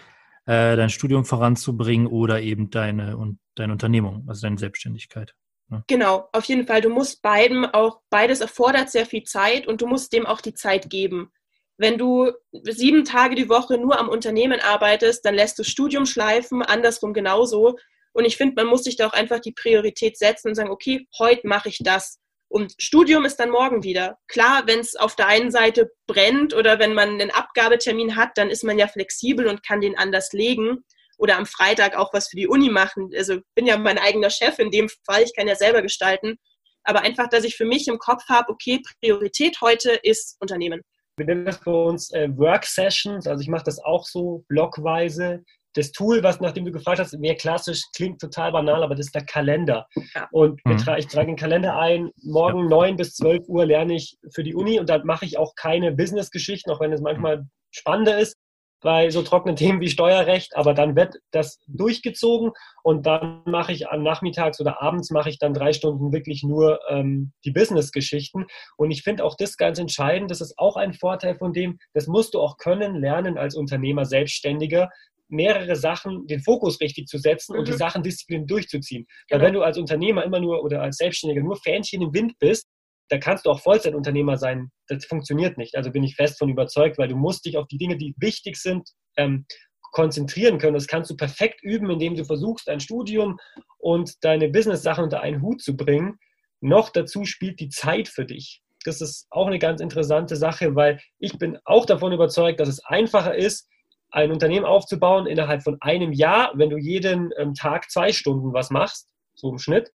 [0.46, 5.34] äh, dein Studium voranzubringen oder eben deine, und deine Unternehmung, also deine Selbstständigkeit.
[5.68, 5.84] Ne?
[5.86, 6.80] Genau, auf jeden Fall.
[6.80, 10.54] Du musst beiden auch, beides erfordert sehr viel Zeit und du musst dem auch die
[10.54, 11.30] Zeit geben.
[11.78, 12.32] Wenn du
[12.64, 17.78] sieben Tage die Woche nur am Unternehmen arbeitest, dann lässt du Studium schleifen, andersrum genauso.
[18.12, 21.06] Und ich finde, man muss sich da auch einfach die Priorität setzen und sagen, okay,
[21.18, 22.18] heute mache ich das.
[22.48, 24.18] Und Studium ist dann morgen wieder.
[24.26, 28.50] Klar, wenn es auf der einen Seite brennt oder wenn man einen Abgabetermin hat, dann
[28.50, 30.84] ist man ja flexibel und kann den anders legen
[31.18, 33.10] oder am Freitag auch was für die Uni machen.
[33.16, 36.38] Also bin ja mein eigener Chef in dem Fall, ich kann ja selber gestalten.
[36.84, 40.82] Aber einfach, dass ich für mich im Kopf habe, okay, Priorität heute ist Unternehmen.
[41.18, 45.42] Wir nennen das bei uns äh, Work Sessions, also ich mache das auch so blockweise.
[45.74, 49.14] Das Tool, was nachdem du gefragt hast, mehr klassisch, klingt total banal, aber das ist
[49.14, 49.86] der Kalender.
[50.30, 50.78] Und mhm.
[50.78, 52.68] tra ich trage den Kalender ein, morgen ja.
[52.68, 55.92] 9 bis 12 Uhr lerne ich für die Uni und da mache ich auch keine
[55.92, 58.37] Business-Geschichten, auch wenn es manchmal spannender ist
[58.80, 63.88] bei so trockenen Themen wie Steuerrecht, aber dann wird das durchgezogen und dann mache ich
[63.88, 68.46] am Nachmittags oder abends mache ich dann drei Stunden wirklich nur ähm, die Business-Geschichten.
[68.76, 72.06] Und ich finde auch das ganz entscheidend, das ist auch ein Vorteil von dem, das
[72.06, 74.90] musst du auch können, lernen als Unternehmer, Selbstständiger,
[75.28, 77.60] mehrere Sachen, den Fokus richtig zu setzen mhm.
[77.60, 77.78] und die mhm.
[77.78, 79.06] Sachen disziplin durchzuziehen.
[79.28, 79.40] Genau.
[79.40, 82.66] Weil wenn du als Unternehmer immer nur oder als Selbstständiger nur Fähnchen im Wind bist,
[83.08, 84.70] da kannst du auch Vollzeitunternehmer sein.
[84.88, 85.76] Das funktioniert nicht.
[85.76, 88.56] Also bin ich fest von überzeugt, weil du musst dich auf die Dinge, die wichtig
[88.56, 89.46] sind, ähm,
[89.92, 90.74] konzentrieren können.
[90.74, 93.38] Das kannst du perfekt üben, indem du versuchst, ein Studium
[93.78, 96.18] und deine Business-Sachen unter einen Hut zu bringen.
[96.60, 98.62] Noch dazu spielt die Zeit für dich.
[98.84, 102.84] Das ist auch eine ganz interessante Sache, weil ich bin auch davon überzeugt, dass es
[102.84, 103.68] einfacher ist,
[104.10, 108.70] ein Unternehmen aufzubauen innerhalb von einem Jahr, wenn du jeden ähm, Tag zwei Stunden was
[108.70, 109.92] machst, so im Schnitt,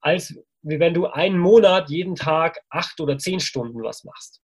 [0.00, 4.40] als wie wenn du einen Monat jeden Tag acht oder zehn Stunden was machst.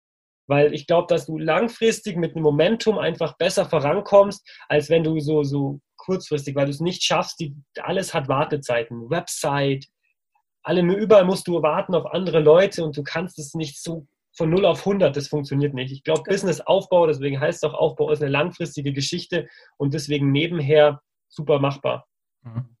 [0.48, 5.20] Weil ich glaube, dass du langfristig mit einem Momentum einfach besser vorankommst, als wenn du
[5.20, 9.86] so, so kurzfristig, weil du es nicht schaffst, die, alles hat Wartezeiten, Website,
[10.62, 14.50] alle, überall musst du warten auf andere Leute und du kannst es nicht so von
[14.50, 15.92] 0 auf 100, das funktioniert nicht.
[15.92, 21.00] Ich glaube, Business-Aufbau, deswegen heißt es auch Aufbau, ist eine langfristige Geschichte und deswegen nebenher
[21.28, 22.06] super machbar.
[22.42, 22.77] Mhm.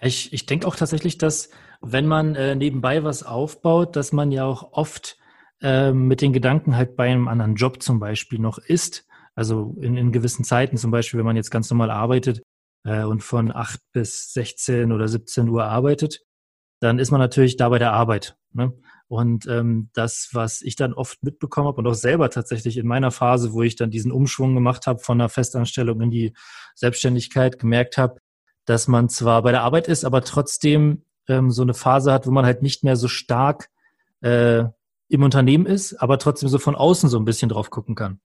[0.00, 4.44] Ich, ich denke auch tatsächlich, dass wenn man äh, nebenbei was aufbaut, dass man ja
[4.44, 5.18] auch oft
[5.62, 9.06] äh, mit den Gedanken halt bei einem anderen Job zum Beispiel noch ist.
[9.34, 12.42] Also in, in gewissen Zeiten, zum Beispiel, wenn man jetzt ganz normal arbeitet
[12.84, 16.20] äh, und von 8 bis 16 oder 17 Uhr arbeitet,
[16.80, 18.36] dann ist man natürlich da bei der Arbeit.
[18.52, 18.72] Ne?
[19.06, 23.10] Und ähm, das, was ich dann oft mitbekommen habe und auch selber tatsächlich in meiner
[23.10, 26.32] Phase, wo ich dann diesen Umschwung gemacht habe von der Festanstellung in die
[26.74, 28.18] Selbstständigkeit, gemerkt habe,
[28.64, 32.30] dass man zwar bei der Arbeit ist, aber trotzdem ähm, so eine Phase hat, wo
[32.30, 33.70] man halt nicht mehr so stark
[34.20, 34.64] äh,
[35.08, 38.20] im Unternehmen ist, aber trotzdem so von außen so ein bisschen drauf gucken kann.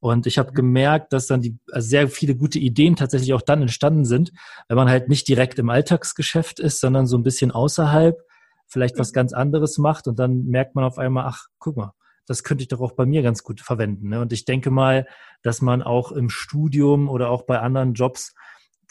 [0.00, 0.54] Und ich habe mhm.
[0.54, 4.32] gemerkt, dass dann die also sehr viele gute Ideen tatsächlich auch dann entstanden sind,
[4.68, 8.18] wenn man halt nicht direkt im Alltagsgeschäft ist, sondern so ein bisschen außerhalb,
[8.66, 9.14] vielleicht was mhm.
[9.14, 11.92] ganz anderes macht und dann merkt man auf einmal, ach, guck mal,
[12.26, 14.08] das könnte ich doch auch bei mir ganz gut verwenden.
[14.08, 14.20] Ne?
[14.20, 15.06] Und ich denke mal,
[15.42, 18.34] dass man auch im Studium oder auch bei anderen Jobs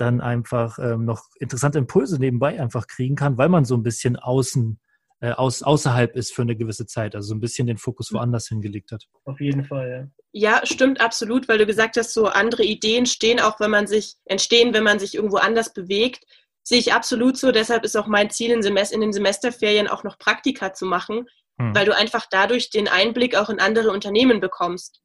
[0.03, 4.15] dann einfach ähm, noch interessante Impulse nebenbei einfach kriegen kann, weil man so ein bisschen
[4.17, 4.79] außen
[5.23, 8.17] äh, aus, außerhalb ist für eine gewisse Zeit, also so ein bisschen den Fokus mhm.
[8.17, 9.05] woanders hingelegt hat.
[9.23, 10.07] Auf jeden Fall, ja.
[10.33, 14.15] Ja, stimmt absolut, weil du gesagt hast, so andere Ideen stehen auch, wenn man sich,
[14.25, 16.25] entstehen, wenn man sich irgendwo anders bewegt.
[16.63, 17.53] Sehe ich absolut so.
[17.53, 21.27] Deshalb ist auch mein Ziel, in, Semester, in den Semesterferien auch noch Praktika zu machen,
[21.57, 21.73] hm.
[21.73, 25.02] weil du einfach dadurch den Einblick auch in andere Unternehmen bekommst.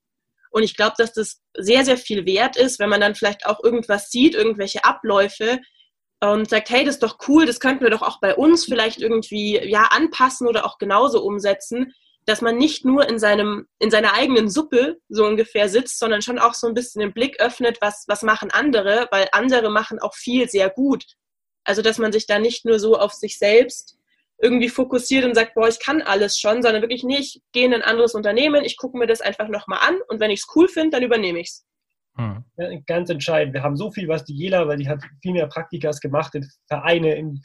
[0.51, 3.63] Und ich glaube, dass das sehr, sehr viel wert ist, wenn man dann vielleicht auch
[3.63, 5.61] irgendwas sieht, irgendwelche Abläufe
[6.21, 9.01] und sagt, hey, das ist doch cool, das könnten wir doch auch bei uns vielleicht
[9.01, 11.93] irgendwie ja anpassen oder auch genauso umsetzen,
[12.27, 16.39] dass man nicht nur in seinem in seiner eigenen Suppe so ungefähr sitzt, sondern schon
[16.39, 20.15] auch so ein bisschen den Blick öffnet, was was machen andere, weil andere machen auch
[20.15, 21.05] viel sehr gut.
[21.65, 23.98] Also dass man sich da nicht nur so auf sich selbst
[24.41, 27.75] irgendwie fokussiert und sagt, boah, ich kann alles schon, sondern wirklich nicht, ich gehe in
[27.75, 30.69] ein anderes Unternehmen, ich gucke mir das einfach nochmal an und wenn ich es cool
[30.69, 31.67] finde, dann übernehme ich es.
[32.17, 32.45] Hm.
[32.57, 33.55] Ja, ganz entscheidend.
[33.55, 36.49] Wir haben so viel, was die Jela, weil die hat viel mehr Praktikas gemacht, in
[36.67, 37.41] Vereine, in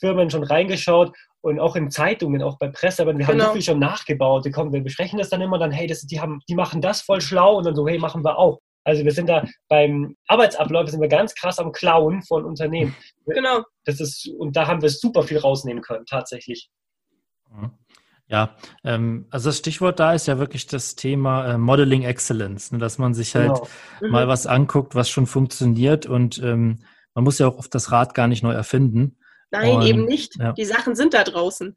[0.00, 3.28] Firmen schon reingeschaut und auch in Zeitungen, auch bei Presse, aber wir genau.
[3.28, 3.52] haben so genau.
[3.54, 4.44] viel schon nachgebaut.
[4.44, 7.02] Die kommen, wir besprechen das dann immer dann, hey, das, die, haben, die machen das
[7.02, 8.60] voll schlau und dann so, hey, machen wir auch.
[8.88, 12.96] Also wir sind da beim Arbeitsablauf sind wir ganz krass am Klauen von Unternehmen.
[13.26, 13.62] Genau.
[13.84, 16.70] Das ist, und da haben wir super viel rausnehmen können, tatsächlich.
[17.50, 17.72] Mhm.
[18.28, 22.78] Ja, ähm, also das Stichwort da ist ja wirklich das Thema äh, Modeling Excellence, ne,
[22.78, 23.68] dass man sich halt genau.
[24.00, 24.10] mhm.
[24.10, 26.78] mal was anguckt, was schon funktioniert und ähm,
[27.12, 29.18] man muss ja auch oft das Rad gar nicht neu erfinden.
[29.50, 30.36] Nein, und, eben nicht.
[30.36, 30.52] Ja.
[30.52, 31.76] Die Sachen sind da draußen.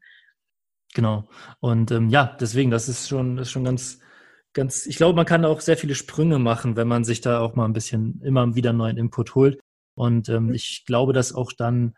[0.94, 1.28] Genau.
[1.60, 3.98] Und ähm, ja, deswegen, das ist schon, das ist schon ganz,
[4.52, 7.54] ganz, ich glaube, man kann auch sehr viele Sprünge machen, wenn man sich da auch
[7.54, 9.60] mal ein bisschen immer wieder neuen Input holt.
[9.94, 10.54] Und ähm, mhm.
[10.54, 11.94] ich glaube, dass auch dann,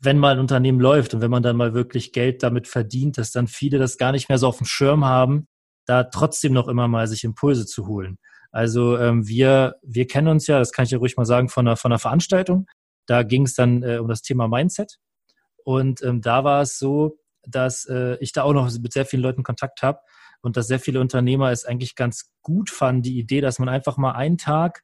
[0.00, 3.32] wenn mal ein Unternehmen läuft und wenn man dann mal wirklich Geld damit verdient, dass
[3.32, 5.46] dann viele das gar nicht mehr so auf dem Schirm haben,
[5.86, 8.18] da trotzdem noch immer mal sich Impulse zu holen.
[8.50, 11.66] Also ähm, wir, wir kennen uns ja, das kann ich ja ruhig mal sagen, von
[11.66, 12.66] einer, von einer Veranstaltung.
[13.06, 14.96] Da ging es dann äh, um das Thema Mindset.
[15.64, 19.22] Und ähm, da war es so, dass äh, ich da auch noch mit sehr vielen
[19.22, 20.00] Leuten Kontakt habe
[20.40, 23.96] und dass sehr viele Unternehmer es eigentlich ganz gut fanden, die Idee, dass man einfach
[23.96, 24.82] mal einen Tag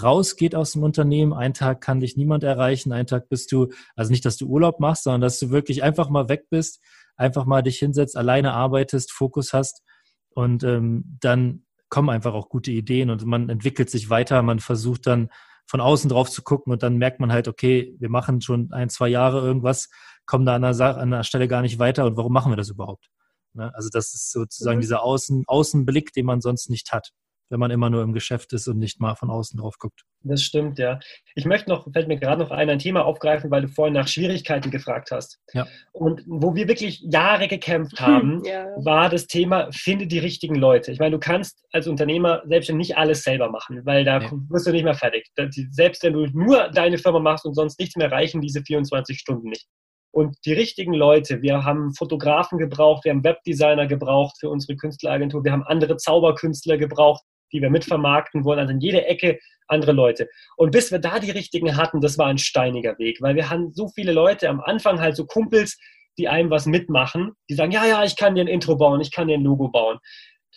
[0.00, 1.32] rausgeht aus dem Unternehmen.
[1.32, 2.92] Einen Tag kann dich niemand erreichen.
[2.92, 6.08] Einen Tag bist du, also nicht, dass du Urlaub machst, sondern dass du wirklich einfach
[6.10, 6.80] mal weg bist,
[7.16, 9.82] einfach mal dich hinsetzt, alleine arbeitest, Fokus hast
[10.30, 14.42] und ähm, dann kommen einfach auch gute Ideen und man entwickelt sich weiter.
[14.42, 15.28] Man versucht dann
[15.66, 18.88] von außen drauf zu gucken und dann merkt man halt, okay, wir machen schon ein,
[18.88, 19.88] zwei Jahre irgendwas,
[20.24, 22.56] kommen da an der, Sache, an der Stelle gar nicht weiter und warum machen wir
[22.56, 23.08] das überhaupt?
[23.54, 23.72] Ne?
[23.74, 24.82] Also das ist sozusagen mhm.
[24.82, 27.10] dieser Außen, Außenblick, den man sonst nicht hat,
[27.50, 30.02] wenn man immer nur im Geschäft ist und nicht mal von außen drauf guckt.
[30.22, 31.00] Das stimmt, ja.
[31.34, 34.06] Ich möchte noch, fällt mir gerade noch ein, ein Thema aufgreifen, weil du vorhin nach
[34.06, 35.40] Schwierigkeiten gefragt hast.
[35.52, 35.66] Ja.
[35.92, 38.66] Und wo wir wirklich Jahre gekämpft haben, ja.
[38.84, 40.92] war das Thema, finde die richtigen Leute.
[40.92, 44.30] Ich meine, du kannst als Unternehmer selbst nicht alles selber machen, weil da nee.
[44.48, 45.26] wirst du nicht mehr fertig.
[45.70, 49.48] Selbst wenn du nur deine Firma machst und sonst nichts mehr, reichen diese 24 Stunden
[49.48, 49.66] nicht
[50.12, 51.42] und die richtigen Leute.
[51.42, 56.78] Wir haben Fotografen gebraucht, wir haben Webdesigner gebraucht für unsere Künstleragentur, wir haben andere Zauberkünstler
[56.78, 60.28] gebraucht, die wir mitvermarkten wollen, also in jeder Ecke andere Leute.
[60.56, 63.72] Und bis wir da die richtigen hatten, das war ein steiniger Weg, weil wir haben
[63.72, 65.78] so viele Leute am Anfang halt so Kumpels,
[66.18, 69.12] die einem was mitmachen, die sagen, ja, ja, ich kann dir ein Intro bauen, ich
[69.12, 69.98] kann dir ein Logo bauen.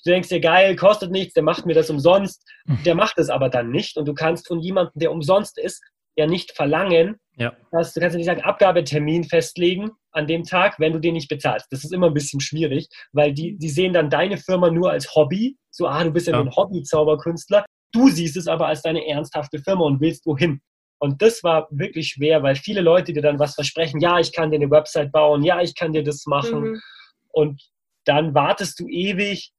[0.04, 2.44] Du denkst dir, geil, kostet nichts, der macht mir das umsonst.
[2.66, 2.84] Mhm.
[2.84, 5.82] Der macht es aber dann nicht und du kannst von jemandem, der umsonst ist,
[6.16, 7.54] ja nicht verlangen, ja.
[7.72, 11.30] dass du kannst ja nicht sagen, Abgabetermin festlegen an dem Tag, wenn du den nicht
[11.30, 11.68] bezahlst.
[11.72, 15.16] Das ist immer ein bisschen schwierig, weil die, die sehen dann deine Firma nur als
[15.16, 15.58] Hobby.
[15.72, 16.42] So, ah, du bist ja, ja.
[16.42, 17.66] ein Hobby-Zauberkünstler.
[17.92, 20.62] Du siehst es aber als deine ernsthafte Firma und willst wohin.
[21.00, 24.52] Und das war wirklich schwer, weil viele Leute dir dann was versprechen, ja, ich kann
[24.52, 26.62] dir eine Website bauen, ja, ich kann dir das machen.
[26.62, 26.82] Mhm.
[27.30, 27.62] Und
[28.06, 29.52] dann wartest du ewig.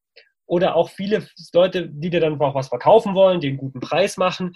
[0.47, 4.55] Oder auch viele Leute, die dir dann auch was verkaufen wollen, den guten Preis machen,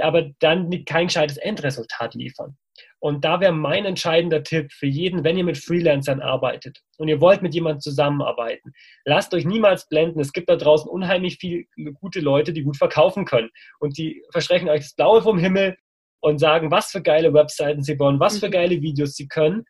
[0.00, 2.56] aber dann kein gescheites Endresultat liefern.
[2.98, 7.20] Und da wäre mein entscheidender Tipp für jeden, wenn ihr mit Freelancern arbeitet und ihr
[7.20, 8.72] wollt mit jemandem zusammenarbeiten,
[9.04, 10.20] lasst euch niemals blenden.
[10.20, 13.50] Es gibt da draußen unheimlich viele gute Leute, die gut verkaufen können.
[13.80, 15.76] Und die versprechen euch das Blaue vom Himmel
[16.20, 18.52] und sagen, was für geile Webseiten sie bauen, was für mhm.
[18.52, 19.64] geile Videos sie können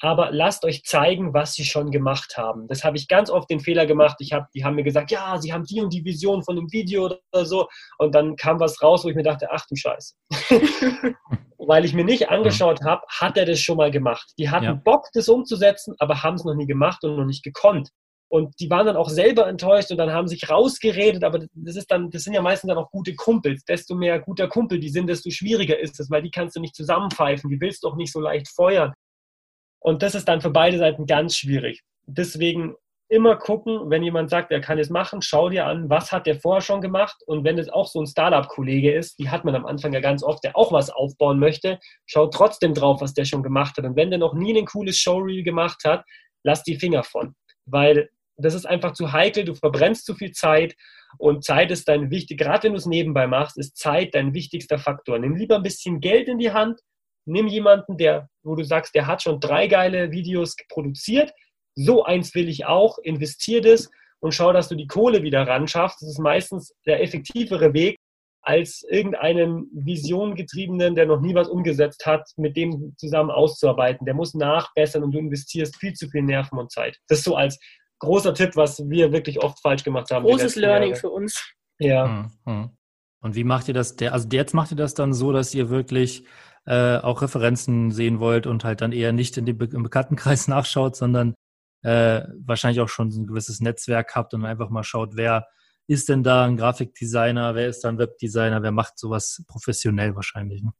[0.00, 2.68] aber lasst euch zeigen, was sie schon gemacht haben.
[2.68, 4.16] Das habe ich ganz oft den Fehler gemacht.
[4.20, 6.70] Ich hab, die haben mir gesagt, ja, sie haben die und die Vision von dem
[6.70, 7.68] Video oder so.
[7.98, 10.14] Und dann kam was raus, wo ich mir dachte, ach du Scheiße.
[11.58, 14.32] Weil ich mir nicht angeschaut habe, hat er das schon mal gemacht.
[14.38, 14.74] Die hatten ja.
[14.74, 17.90] Bock, das umzusetzen, aber haben es noch nie gemacht und noch nicht gekonnt.
[18.28, 21.90] Und die waren dann auch selber enttäuscht und dann haben sich rausgeredet, aber das ist
[21.90, 23.64] dann, das sind ja meistens dann auch gute Kumpels.
[23.64, 26.74] Desto mehr guter Kumpel die sind, desto schwieriger ist es, weil die kannst du nicht
[26.74, 28.92] zusammenpfeifen, die willst du auch nicht so leicht feuern.
[29.80, 31.82] Und das ist dann für beide Seiten ganz schwierig.
[32.06, 32.74] Deswegen
[33.08, 36.40] immer gucken, wenn jemand sagt, er kann es machen, schau dir an, was hat der
[36.40, 37.16] vorher schon gemacht.
[37.26, 40.22] Und wenn es auch so ein Startup-Kollege ist, die hat man am Anfang ja ganz
[40.24, 43.84] oft, der auch was aufbauen möchte, schau trotzdem drauf, was der schon gemacht hat.
[43.84, 46.04] Und wenn der noch nie ein cooles Showreel gemacht hat,
[46.42, 47.34] lass die Finger von.
[47.64, 50.74] Weil das ist einfach zu heikel, du verbrennst zu viel Zeit
[51.18, 54.78] und Zeit ist dein wichtig, gerade wenn du es nebenbei machst, ist Zeit dein wichtigster
[54.78, 55.18] Faktor.
[55.18, 56.80] Nimm lieber ein bisschen Geld in die Hand
[57.26, 61.32] nimm jemanden, der, wo du sagst, der hat schon drei geile Videos produziert,
[61.74, 65.68] so eins will ich auch, investier das und schau, dass du die Kohle wieder ran
[65.68, 66.00] schaffst.
[66.00, 67.98] Das ist meistens der effektivere Weg,
[68.46, 74.06] als irgendeinen visiongetriebenen, der noch nie was umgesetzt hat, mit dem zusammen auszuarbeiten.
[74.06, 76.96] Der muss nachbessern und du investierst viel zu viel Nerven und Zeit.
[77.08, 77.58] Das ist so als
[77.98, 80.24] großer Tipp, was wir wirklich oft falsch gemacht haben.
[80.24, 81.00] Großes Learning Jahre.
[81.00, 81.54] für uns.
[81.80, 82.30] Ja.
[82.44, 82.70] Mhm.
[83.20, 83.98] Und wie macht ihr das?
[83.98, 86.24] also jetzt macht ihr das dann so, dass ihr wirklich
[86.66, 90.48] äh, auch Referenzen sehen wollt und halt dann eher nicht in dem Be im Bekanntenkreis
[90.48, 91.34] nachschaut, sondern
[91.82, 95.46] äh, wahrscheinlich auch schon ein gewisses Netzwerk habt und einfach mal schaut, wer
[95.86, 100.62] ist denn da ein Grafikdesigner, wer ist da ein Webdesigner, wer macht sowas professionell wahrscheinlich.
[100.62, 100.72] Ne?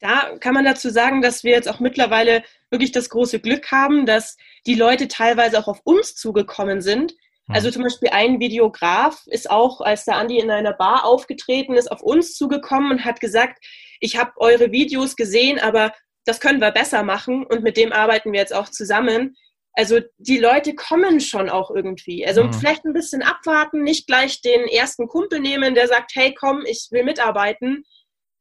[0.00, 4.06] Da kann man dazu sagen, dass wir jetzt auch mittlerweile wirklich das große Glück haben,
[4.06, 4.36] dass
[4.66, 7.14] die Leute teilweise auch auf uns zugekommen sind.
[7.48, 7.72] Also hm.
[7.72, 12.02] zum Beispiel ein Videograf ist auch, als der Andi in einer Bar aufgetreten ist, auf
[12.02, 13.64] uns zugekommen und hat gesagt,
[14.00, 15.92] ich habe eure Videos gesehen, aber
[16.24, 19.34] das können wir besser machen und mit dem arbeiten wir jetzt auch zusammen.
[19.72, 22.26] Also die Leute kommen schon auch irgendwie.
[22.26, 22.52] Also mhm.
[22.52, 26.88] vielleicht ein bisschen abwarten, nicht gleich den ersten Kumpel nehmen, der sagt, hey komm, ich
[26.90, 27.84] will mitarbeiten,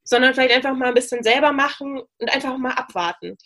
[0.03, 3.37] sondern vielleicht einfach mal ein bisschen selber machen und einfach mal abwarten.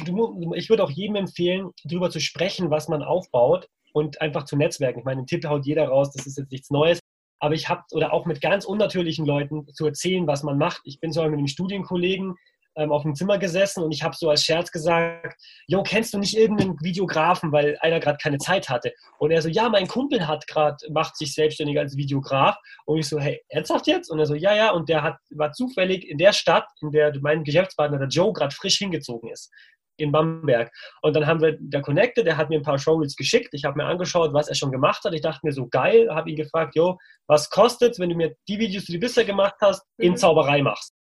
[0.00, 5.00] Ich würde auch jedem empfehlen, darüber zu sprechen, was man aufbaut und einfach zu netzwerken.
[5.00, 7.00] Ich meine, einen Tipp haut jeder raus, das ist jetzt nichts Neues
[7.46, 10.80] aber ich habe, oder auch mit ganz unnatürlichen Leuten zu erzählen, was man macht.
[10.84, 12.34] Ich bin so mit einem Studienkollegen
[12.74, 16.18] ähm, auf dem Zimmer gesessen und ich habe so als Scherz gesagt, Jo, kennst du
[16.18, 18.92] nicht irgendeinen Videografen, weil einer gerade keine Zeit hatte?
[19.18, 22.56] Und er so, ja, mein Kumpel hat gerade, macht sich selbstständig als Videograf.
[22.84, 24.10] Und ich so, hey, ernsthaft jetzt?
[24.10, 24.72] Und er so, ja, ja.
[24.72, 28.54] Und der hat, war zufällig in der Stadt, in der mein Geschäftspartner, der Joe, gerade
[28.54, 29.52] frisch hingezogen ist
[29.96, 30.70] in Bamberg.
[31.02, 33.50] Und dann haben wir der Connected, der hat mir ein paar Showreels geschickt.
[33.52, 35.14] Ich habe mir angeschaut, was er schon gemacht hat.
[35.14, 38.58] Ich dachte mir so geil, habe ihn gefragt, jo, was kostet, wenn du mir die
[38.58, 40.16] Videos, die du bisher gemacht hast, in mhm.
[40.16, 40.92] Zauberei machst?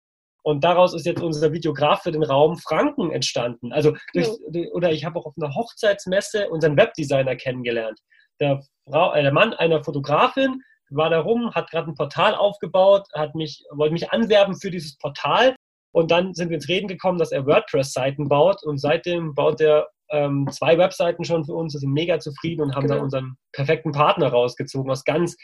[0.47, 3.73] Und daraus ist jetzt unser Videograf für den Raum Franken entstanden.
[3.73, 4.29] Also durch,
[4.73, 7.99] oder ich habe auch auf einer Hochzeitsmesse unseren Webdesigner kennengelernt.
[8.41, 13.07] Der, Frau, äh, der Mann einer Fotografin war da rum, hat gerade ein Portal aufgebaut,
[13.15, 15.57] hat mich, wollte mich anwerben für dieses Portal
[15.95, 18.65] und dann sind wir ins Reden gekommen, dass er WordPress-Seiten baut.
[18.65, 22.75] Und seitdem baut er ähm, zwei Webseiten schon für uns, wir sind mega zufrieden und
[22.75, 22.97] haben genau.
[22.97, 25.37] dann unseren perfekten Partner rausgezogen aus ganz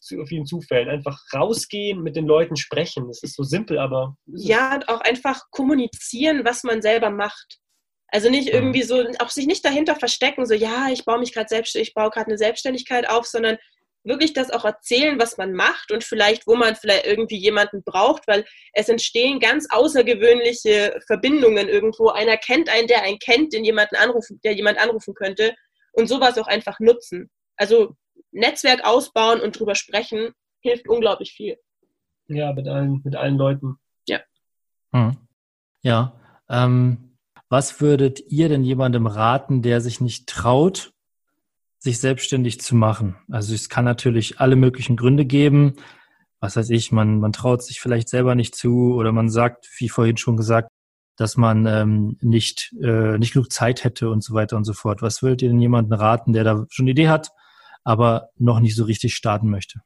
[0.00, 0.88] vielen Zufällen.
[0.88, 3.08] Einfach rausgehen, mit den Leuten sprechen.
[3.08, 4.16] Das ist so simpel, aber.
[4.26, 7.58] Ja, und auch einfach kommunizieren, was man selber macht.
[8.06, 11.48] Also nicht irgendwie so, auch sich nicht dahinter verstecken, so ja, ich baue mich gerade
[11.48, 13.58] selbstständig, ich baue gerade eine Selbstständigkeit auf, sondern
[14.06, 18.26] wirklich das auch erzählen, was man macht und vielleicht, wo man vielleicht irgendwie jemanden braucht,
[18.26, 22.08] weil es entstehen ganz außergewöhnliche Verbindungen irgendwo.
[22.08, 25.54] Einer kennt einen, der einen kennt, den jemanden anrufen, der jemand anrufen könnte
[25.92, 27.30] und sowas auch einfach nutzen.
[27.56, 27.94] Also
[28.30, 31.56] Netzwerk ausbauen und drüber sprechen hilft unglaublich viel.
[32.28, 33.76] Ja, mit allen, mit allen Leuten.
[34.08, 34.20] Ja.
[34.92, 35.16] Hm.
[35.82, 36.18] Ja.
[36.48, 37.16] Ähm,
[37.48, 40.92] was würdet ihr denn jemandem raten, der sich nicht traut,
[41.86, 43.16] sich selbstständig zu machen.
[43.30, 45.76] Also es kann natürlich alle möglichen Gründe geben.
[46.40, 49.88] Was weiß ich, man, man traut sich vielleicht selber nicht zu oder man sagt, wie
[49.88, 50.68] vorhin schon gesagt,
[51.16, 55.00] dass man ähm, nicht, äh, nicht genug Zeit hätte und so weiter und so fort.
[55.00, 57.30] Was würdet ihr denn jemanden raten, der da schon eine Idee hat,
[57.84, 59.80] aber noch nicht so richtig starten möchte?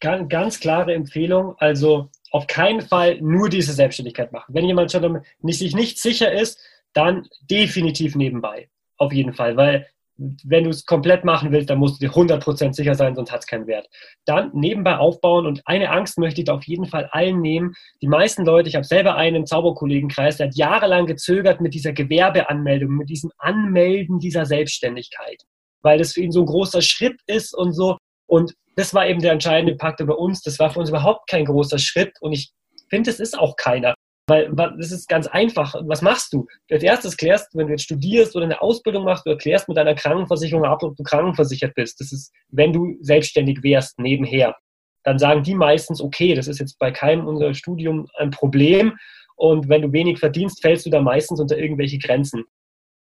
[0.00, 1.56] Ganz, ganz klare Empfehlung.
[1.58, 4.54] Also auf keinen Fall nur diese Selbstständigkeit machen.
[4.54, 6.58] Wenn jemand schon nicht, sich nicht sicher ist,
[6.94, 8.70] dann definitiv nebenbei.
[8.96, 12.74] Auf jeden Fall, weil wenn du es komplett machen willst, dann musst du dir 100%
[12.74, 13.88] sicher sein, sonst hat es keinen Wert.
[14.24, 17.72] Dann nebenbei aufbauen und eine Angst möchte ich auf jeden Fall allen nehmen.
[18.00, 22.90] Die meisten Leute, ich habe selber einen Zauberkollegenkreis, der hat jahrelang gezögert mit dieser Gewerbeanmeldung,
[22.96, 25.42] mit diesem Anmelden dieser Selbstständigkeit,
[25.82, 27.98] weil das für ihn so ein großer Schritt ist und so.
[28.26, 30.42] Und das war eben der entscheidende Pakt bei uns.
[30.42, 32.52] Das war für uns überhaupt kein großer Schritt und ich
[32.88, 33.94] finde, es ist auch keiner.
[34.26, 35.74] Weil das ist ganz einfach.
[35.86, 36.46] Was machst du?
[36.70, 39.94] Als erstes klärst, wenn du jetzt studierst oder eine Ausbildung machst, du erklärst mit deiner
[39.94, 42.00] Krankenversicherung ab, ob du krankenversichert bist.
[42.00, 44.56] Das ist, wenn du selbstständig wärst, nebenher.
[45.02, 48.96] Dann sagen die meistens, okay, das ist jetzt bei keinem unserer Studium ein Problem.
[49.36, 52.44] Und wenn du wenig verdienst, fällst du da meistens unter irgendwelche Grenzen.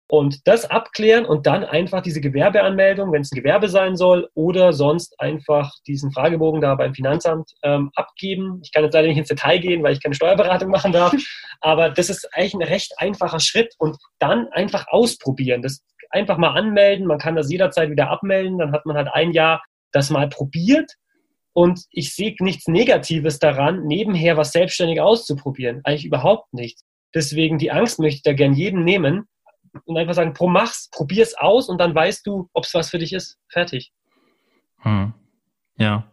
[0.09, 4.71] Und das abklären und dann einfach diese Gewerbeanmeldung, wenn es ein Gewerbe sein soll, oder
[4.71, 8.61] sonst einfach diesen Fragebogen da beim Finanzamt ähm, abgeben.
[8.63, 11.13] Ich kann jetzt leider nicht ins Detail gehen, weil ich keine Steuerberatung machen darf,
[11.59, 15.61] aber das ist eigentlich ein recht einfacher Schritt und dann einfach ausprobieren.
[15.61, 19.31] Das einfach mal anmelden, man kann das jederzeit wieder abmelden, dann hat man halt ein
[19.31, 20.93] Jahr das mal probiert
[21.57, 25.81] und ich sehe nichts Negatives daran, nebenher was selbstständig auszuprobieren.
[25.83, 26.83] Eigentlich überhaupt nichts.
[27.15, 29.27] Deswegen die Angst möchte ich da gern jedem nehmen,
[29.85, 33.13] und einfach sagen, mach's, probier's aus und dann weißt du, ob es was für dich
[33.13, 33.37] ist.
[33.49, 33.91] Fertig.
[34.79, 35.13] Hm.
[35.77, 36.09] Ja.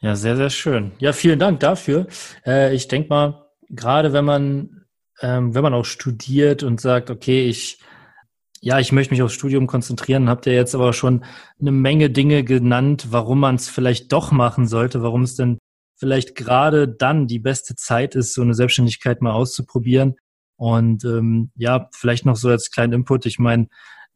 [0.00, 0.92] Ja, sehr, sehr schön.
[0.98, 2.06] Ja, vielen Dank dafür.
[2.46, 4.86] Äh, ich denke mal, gerade wenn man,
[5.20, 7.80] ähm, wenn man auch studiert und sagt, okay, ich,
[8.62, 11.24] ja, ich möchte mich aufs Studium konzentrieren, habt ihr jetzt aber schon
[11.60, 15.58] eine Menge Dinge genannt, warum man es vielleicht doch machen sollte, warum es denn
[15.96, 20.16] vielleicht gerade dann die beste Zeit ist, so eine Selbstständigkeit mal auszuprobieren.
[20.60, 23.24] Und ähm, ja, vielleicht noch so als kleinen Input.
[23.24, 23.68] Ich meine,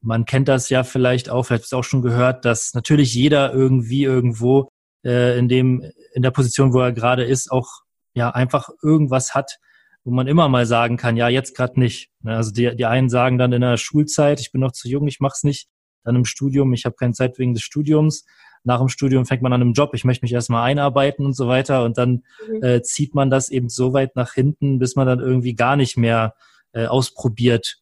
[0.03, 3.55] man kennt das ja vielleicht auch, vielleicht hast du auch schon gehört, dass natürlich jeder
[3.55, 4.69] irgendwie irgendwo
[5.07, 7.67] äh, in dem in der Position, wo er gerade ist, auch
[8.13, 9.59] ja einfach irgendwas hat,
[10.05, 12.11] wo man immer mal sagen kann, ja jetzt gerade nicht.
[12.21, 15.09] Ne, also die, die einen sagen dann in der Schulzeit, ich bin noch zu jung,
[15.09, 15.69] ich mach's nicht.
[16.05, 18.27] Dann im Studium, ich habe keine Zeit wegen des Studiums
[18.65, 21.47] nach dem Studium fängt man an einem Job, ich möchte mich erstmal einarbeiten und so
[21.47, 22.63] weiter und dann mhm.
[22.63, 25.97] äh, zieht man das eben so weit nach hinten, bis man dann irgendwie gar nicht
[25.97, 26.35] mehr
[26.73, 27.79] äh, ausprobiert,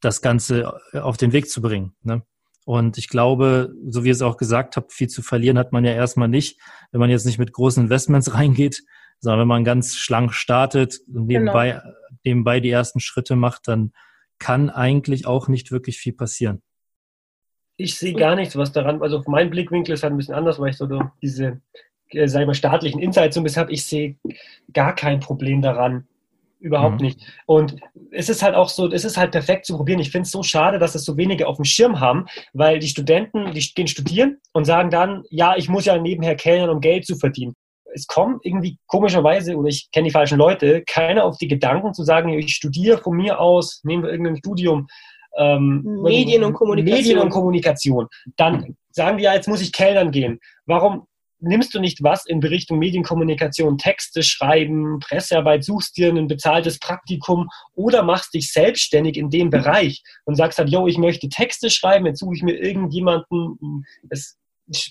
[0.00, 1.94] das Ganze äh, auf den Weg zu bringen.
[2.02, 2.22] Ne?
[2.64, 5.84] Und ich glaube, so wie ihr es auch gesagt habt, viel zu verlieren hat man
[5.84, 6.60] ja erstmal nicht,
[6.92, 8.82] wenn man jetzt nicht mit großen Investments reingeht,
[9.20, 11.94] sondern wenn man ganz schlank startet und nebenbei, genau.
[12.24, 13.92] nebenbei die ersten Schritte macht, dann
[14.38, 16.62] kann eigentlich auch nicht wirklich viel passieren
[17.78, 20.70] ich sehe gar nichts, was daran, also mein Blickwinkel ist halt ein bisschen anders, weil
[20.70, 20.86] ich so
[21.22, 21.60] diese,
[22.10, 23.72] äh, sag ich mal, staatlichen Insights so ein bisschen habe.
[23.72, 24.16] Ich sehe
[24.74, 26.06] gar kein Problem daran.
[26.60, 27.06] Überhaupt mhm.
[27.06, 27.20] nicht.
[27.46, 27.76] Und
[28.10, 30.00] es ist halt auch so, es ist halt perfekt zu probieren.
[30.00, 32.88] Ich finde es so schade, dass es so wenige auf dem Schirm haben, weil die
[32.88, 37.06] Studenten, die gehen studieren und sagen dann, ja, ich muss ja nebenher kellnern, um Geld
[37.06, 37.54] zu verdienen.
[37.94, 42.02] Es kommt irgendwie komischerweise, oder ich kenne die falschen Leute, keiner auf die Gedanken zu
[42.02, 44.88] sagen, ich studiere von mir aus, nehmen wir irgendein Studium,
[45.38, 46.98] ähm, Medien und Kommunikation.
[46.98, 48.06] Medien und Kommunikation.
[48.36, 50.40] Dann sagen die ja, jetzt muss ich Kellnern gehen.
[50.66, 51.06] Warum
[51.40, 57.48] nimmst du nicht was in Richtung Medienkommunikation, Texte schreiben, Pressearbeit, suchst dir ein bezahltes Praktikum
[57.74, 62.06] oder machst dich selbstständig in dem Bereich und sagst halt, yo, ich möchte Texte schreiben,
[62.06, 64.36] jetzt suche ich mir irgendjemanden, es,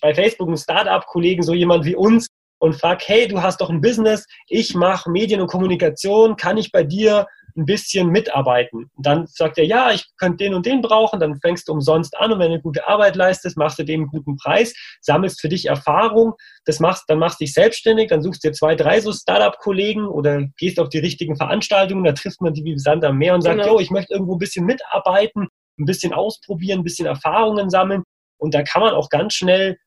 [0.02, 2.28] bei Facebook einen Startup-Kollegen, so jemand wie uns
[2.60, 6.72] und frag, hey, du hast doch ein Business, ich mache Medien und Kommunikation, kann ich
[6.72, 7.28] bei dir
[7.58, 8.90] ein bisschen mitarbeiten.
[8.96, 12.16] Und dann sagt er, ja, ich könnte den und den brauchen, dann fängst du umsonst
[12.18, 15.50] an und wenn du gute Arbeit leistest, machst du dem einen guten Preis, sammelst für
[15.50, 16.34] dich Erfahrung,
[16.66, 20.44] das machst, dann machst du dich selbstständig, dann suchst dir zwei, drei so Startup-Kollegen oder
[20.58, 23.60] gehst auf die richtigen Veranstaltungen, da trifft man die wie Sand am Meer und sagt,
[23.60, 23.74] genau.
[23.74, 25.48] jo, ich möchte irgendwo ein bisschen mitarbeiten,
[25.80, 28.04] ein bisschen ausprobieren, ein bisschen Erfahrungen sammeln
[28.38, 29.78] und da kann man auch ganz schnell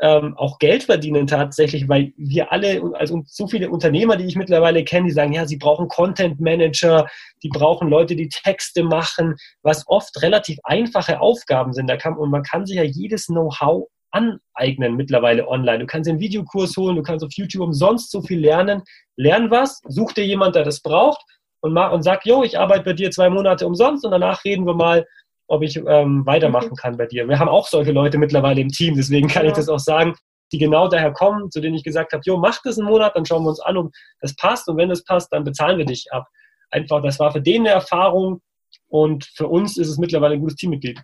[0.00, 4.84] ähm, auch Geld verdienen tatsächlich, weil wir alle, also so viele Unternehmer, die ich mittlerweile
[4.84, 7.06] kenne, die sagen, ja, sie brauchen Content Manager,
[7.42, 11.88] die brauchen Leute, die Texte machen, was oft relativ einfache Aufgaben sind.
[11.88, 15.80] Da kann, und man kann sich ja jedes Know-how aneignen mittlerweile online.
[15.80, 18.82] Du kannst einen Videokurs holen, du kannst auf YouTube umsonst so viel lernen.
[19.16, 21.22] Lern was, such dir jemand, der das braucht
[21.60, 24.66] und, mach, und sag, yo, ich arbeite bei dir zwei Monate umsonst und danach reden
[24.66, 25.06] wir mal,
[25.46, 26.76] ob ich ähm, weitermachen mhm.
[26.76, 27.28] kann bei dir.
[27.28, 29.50] Wir haben auch solche Leute mittlerweile im Team, deswegen kann ja.
[29.50, 30.14] ich das auch sagen,
[30.52, 33.26] die genau daher kommen, zu denen ich gesagt habe, jo, mach das einen Monat, dann
[33.26, 36.06] schauen wir uns an, ob das passt und wenn das passt, dann bezahlen wir dich
[36.12, 36.26] ab.
[36.70, 38.40] Einfach, das war für den eine Erfahrung
[38.88, 41.00] und für uns ist es mittlerweile ein gutes Teammitglied.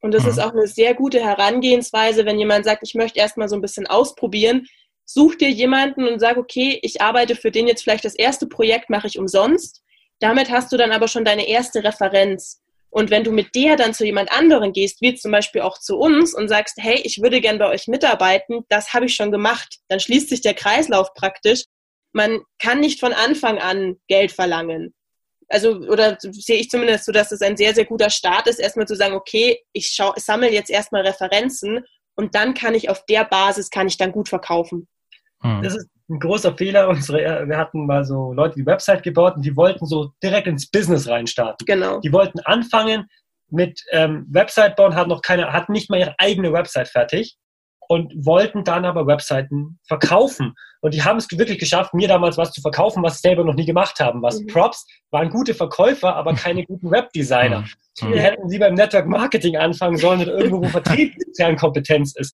[0.00, 0.30] Und das mhm.
[0.30, 3.86] ist auch eine sehr gute Herangehensweise, wenn jemand sagt, ich möchte erstmal so ein bisschen
[3.86, 4.66] ausprobieren.
[5.06, 8.90] Such dir jemanden und sag, okay, ich arbeite für den jetzt vielleicht das erste Projekt,
[8.90, 9.82] mache ich umsonst.
[10.20, 12.62] Damit hast du dann aber schon deine erste Referenz.
[12.94, 15.98] Und wenn du mit der dann zu jemand anderen gehst, wie zum Beispiel auch zu
[15.98, 19.80] uns und sagst, hey, ich würde gern bei euch mitarbeiten, das habe ich schon gemacht,
[19.88, 21.64] dann schließt sich der Kreislauf praktisch.
[22.12, 24.94] man kann nicht von Anfang an Geld verlangen.
[25.48, 28.86] Also, oder sehe ich zumindest so, dass es ein sehr, sehr guter Start ist, erstmal
[28.86, 31.84] zu sagen, okay, ich sammle jetzt erstmal Referenzen
[32.14, 34.86] und dann kann ich auf der Basis, kann ich dann gut verkaufen.
[35.44, 35.62] Hm.
[35.62, 36.88] Das ist ein großer Fehler.
[36.88, 40.70] Unsere, wir hatten mal so Leute die Website gebaut und die wollten so direkt ins
[40.70, 41.64] Business reinstarten.
[41.66, 42.00] Genau.
[42.00, 43.06] Die wollten anfangen
[43.50, 47.36] mit ähm, Website bauen, hatten noch keine, hatten nicht mal ihre eigene Website fertig
[47.88, 50.54] und wollten dann aber Webseiten verkaufen.
[50.80, 53.54] Und die haben es wirklich geschafft, mir damals was zu verkaufen, was sie selber noch
[53.54, 54.22] nie gemacht haben.
[54.22, 54.46] Was mhm.
[54.46, 57.60] Props waren gute Verkäufer, aber keine guten Webdesigner.
[58.00, 58.12] Mhm.
[58.12, 61.14] Die hätten sie beim Network Marketing anfangen sollen oder irgendwo, wo Vertrieb
[61.58, 62.34] Kompetenz ist.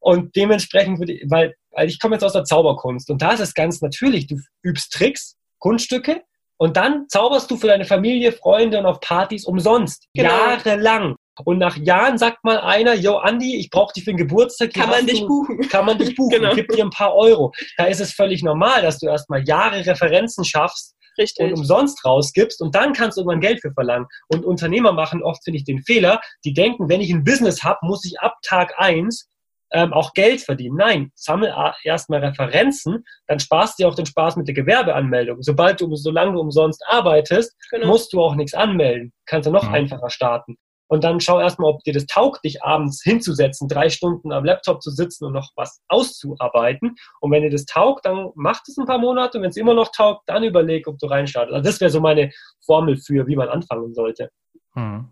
[0.00, 3.40] Und dementsprechend würde ich, weil, weil ich komme jetzt aus der Zauberkunst und da ist
[3.40, 6.22] es ganz natürlich, du übst Tricks, Kunststücke
[6.56, 10.08] und dann zauberst du für deine Familie, Freunde und auf Partys umsonst.
[10.12, 10.28] Genau.
[10.28, 11.14] Jahrelang.
[11.44, 14.74] Und nach Jahren sagt mal einer, yo Andi, ich brauche dich für den Geburtstag.
[14.74, 15.60] Kann man dich buchen.
[15.68, 16.40] Kann man dich buchen.
[16.40, 16.52] genau.
[16.52, 17.52] Gib dir ein paar Euro.
[17.76, 21.46] Da ist es völlig normal, dass du erstmal Jahre Referenzen schaffst Richtig.
[21.46, 24.08] und umsonst rausgibst und dann kannst du irgendwann Geld für verlangen.
[24.26, 27.78] Und Unternehmer machen oft, finde ich, den Fehler, die denken, wenn ich ein Business habe,
[27.82, 29.28] muss ich ab Tag eins
[29.72, 30.76] ähm, auch Geld verdienen.
[30.76, 31.52] Nein, sammel
[31.84, 35.42] erstmal Referenzen, dann sparst du dir auch den Spaß mit der Gewerbeanmeldung.
[35.42, 37.88] Sobald du, solange du umsonst arbeitest, genau.
[37.88, 39.12] musst du auch nichts anmelden.
[39.26, 39.74] Kannst du noch mhm.
[39.74, 40.56] einfacher starten.
[40.90, 44.82] Und dann schau erstmal, ob dir das taugt, dich abends hinzusetzen, drei Stunden am Laptop
[44.82, 46.96] zu sitzen und noch was auszuarbeiten.
[47.20, 49.36] Und wenn dir das taugt, dann mach das ein paar Monate.
[49.36, 51.54] Und wenn es immer noch taugt, dann überleg, ob du reinstartest.
[51.54, 52.30] Also das wäre so meine
[52.64, 54.30] Formel für, wie man anfangen sollte.
[54.72, 55.08] Hm.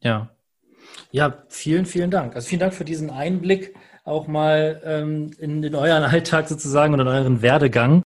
[0.00, 0.30] Ja.
[1.12, 2.34] Ja, vielen, vielen Dank.
[2.34, 7.00] Also vielen Dank für diesen Einblick auch mal ähm, in, in euren Alltag sozusagen und
[7.00, 8.02] in euren Werdegang.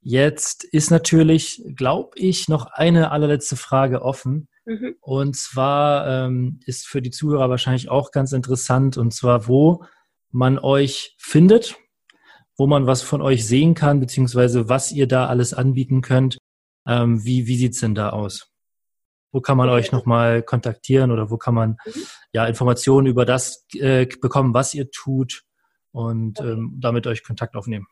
[0.00, 4.48] Jetzt ist natürlich, glaube ich, noch eine allerletzte Frage offen.
[4.64, 4.94] Mhm.
[5.00, 9.84] Und zwar ähm, ist für die Zuhörer wahrscheinlich auch ganz interessant, und zwar, wo
[10.30, 11.76] man euch findet,
[12.56, 16.38] wo man was von euch sehen kann, beziehungsweise was ihr da alles anbieten könnt.
[16.86, 18.50] Ähm, wie wie sieht's denn da aus?
[19.30, 22.06] Wo kann man euch nochmal kontaktieren oder wo kann man mhm.
[22.32, 25.42] ja Informationen über das äh, bekommen, was ihr tut
[25.92, 26.50] und okay.
[26.50, 27.86] ähm, damit euch Kontakt aufnehmen?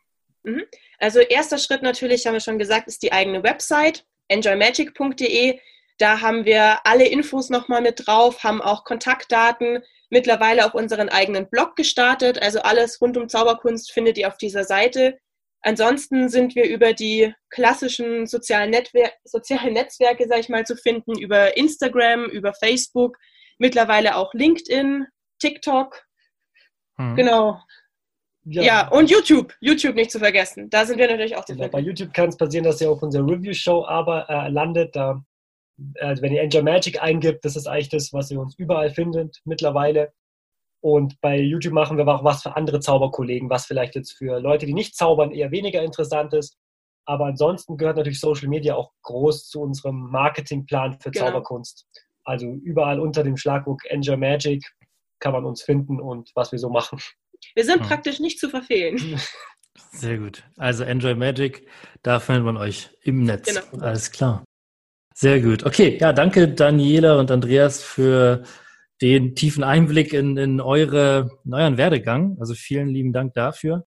[0.44, 0.64] Mhm.
[0.98, 5.58] Also erster Schritt natürlich, haben wir schon gesagt, ist die eigene Website enjoymagic.de.
[5.98, 11.48] Da haben wir alle Infos nochmal mit drauf, haben auch Kontaktdaten, mittlerweile auch unseren eigenen
[11.48, 12.40] Blog gestartet.
[12.42, 15.18] Also alles rund um Zauberkunst findet ihr auf dieser Seite.
[15.66, 21.18] Ansonsten sind wir über die klassischen sozialen, Netwer sozialen Netzwerke, sag ich mal, zu finden,
[21.18, 23.16] über Instagram, über Facebook,
[23.58, 25.06] mittlerweile auch LinkedIn,
[25.40, 26.04] TikTok.
[26.98, 27.16] Hm.
[27.16, 27.60] Genau.
[28.44, 28.62] Ja.
[28.62, 28.88] ja.
[28.90, 29.54] und YouTube.
[29.58, 30.70] YouTube nicht zu vergessen.
[30.70, 31.66] Da sind wir natürlich auch zu genau.
[31.66, 34.94] Bei YouTube kann es passieren, dass ihr auf unserer Review-Show aber äh, landet.
[34.94, 35.20] Da,
[35.94, 39.40] äh, wenn ihr Angel Magic eingibt, das ist eigentlich das, was ihr uns überall findet
[39.44, 40.12] mittlerweile.
[40.80, 44.66] Und bei YouTube machen wir auch was für andere Zauberkollegen, was vielleicht jetzt für Leute,
[44.66, 46.56] die nicht zaubern, eher weniger interessant ist.
[47.06, 51.26] Aber ansonsten gehört natürlich Social Media auch groß zu unserem Marketingplan für genau.
[51.26, 51.86] Zauberkunst.
[52.24, 54.64] Also überall unter dem Schlagwort Enjoy Magic
[55.20, 56.98] kann man uns finden und was wir so machen.
[57.54, 57.86] Wir sind hm.
[57.86, 59.20] praktisch nicht zu verfehlen.
[59.92, 60.42] Sehr gut.
[60.56, 61.68] Also Enjoy Magic,
[62.02, 63.46] da findet man euch im Netz.
[63.46, 63.84] Genau.
[63.84, 64.44] Alles klar.
[65.14, 65.64] Sehr gut.
[65.64, 68.42] Okay, ja, danke Daniela und Andreas für
[69.02, 72.36] den tiefen Einblick in, in, eure, in euren Werdegang.
[72.40, 73.86] Also vielen lieben Dank dafür.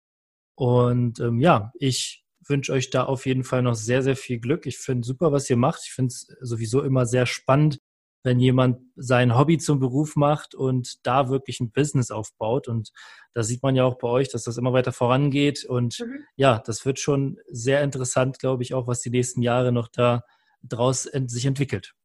[0.55, 4.65] Und ähm, ja, ich wünsche euch da auf jeden Fall noch sehr, sehr viel Glück.
[4.65, 5.81] Ich finde super, was ihr macht.
[5.85, 7.79] Ich finde es sowieso immer sehr spannend,
[8.23, 12.67] wenn jemand sein Hobby zum Beruf macht und da wirklich ein Business aufbaut.
[12.67, 12.91] Und
[13.33, 15.65] da sieht man ja auch bei euch, dass das immer weiter vorangeht.
[15.65, 16.25] Und mhm.
[16.35, 20.23] ja, das wird schon sehr interessant, glaube ich, auch, was die nächsten Jahre noch da
[20.63, 21.95] draus sich entwickelt.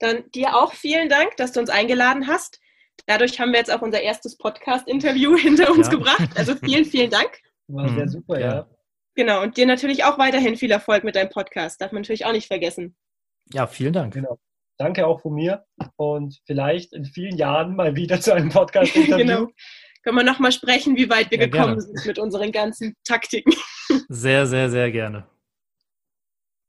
[0.00, 2.58] Dann dir auch vielen Dank, dass du uns eingeladen hast.
[3.06, 5.94] Dadurch haben wir jetzt auch unser erstes Podcast-Interview hinter uns ja.
[5.94, 6.30] gebracht.
[6.34, 7.38] Also vielen, vielen Dank.
[7.68, 8.08] War sehr mhm.
[8.08, 8.66] super, ja.
[9.14, 11.80] Genau, und dir natürlich auch weiterhin viel Erfolg mit deinem Podcast.
[11.80, 12.96] Darf man natürlich auch nicht vergessen.
[13.52, 14.14] Ja, vielen Dank.
[14.14, 14.38] Genau.
[14.78, 15.64] Danke auch von mir
[15.96, 19.16] und vielleicht in vielen Jahren mal wieder zu einem Podcast-Interview.
[19.26, 19.48] genau.
[20.02, 21.82] Können wir nochmal sprechen, wie weit wir ja, gekommen gerne.
[21.82, 23.52] sind mit unseren ganzen Taktiken.
[24.08, 25.26] Sehr, sehr, sehr gerne.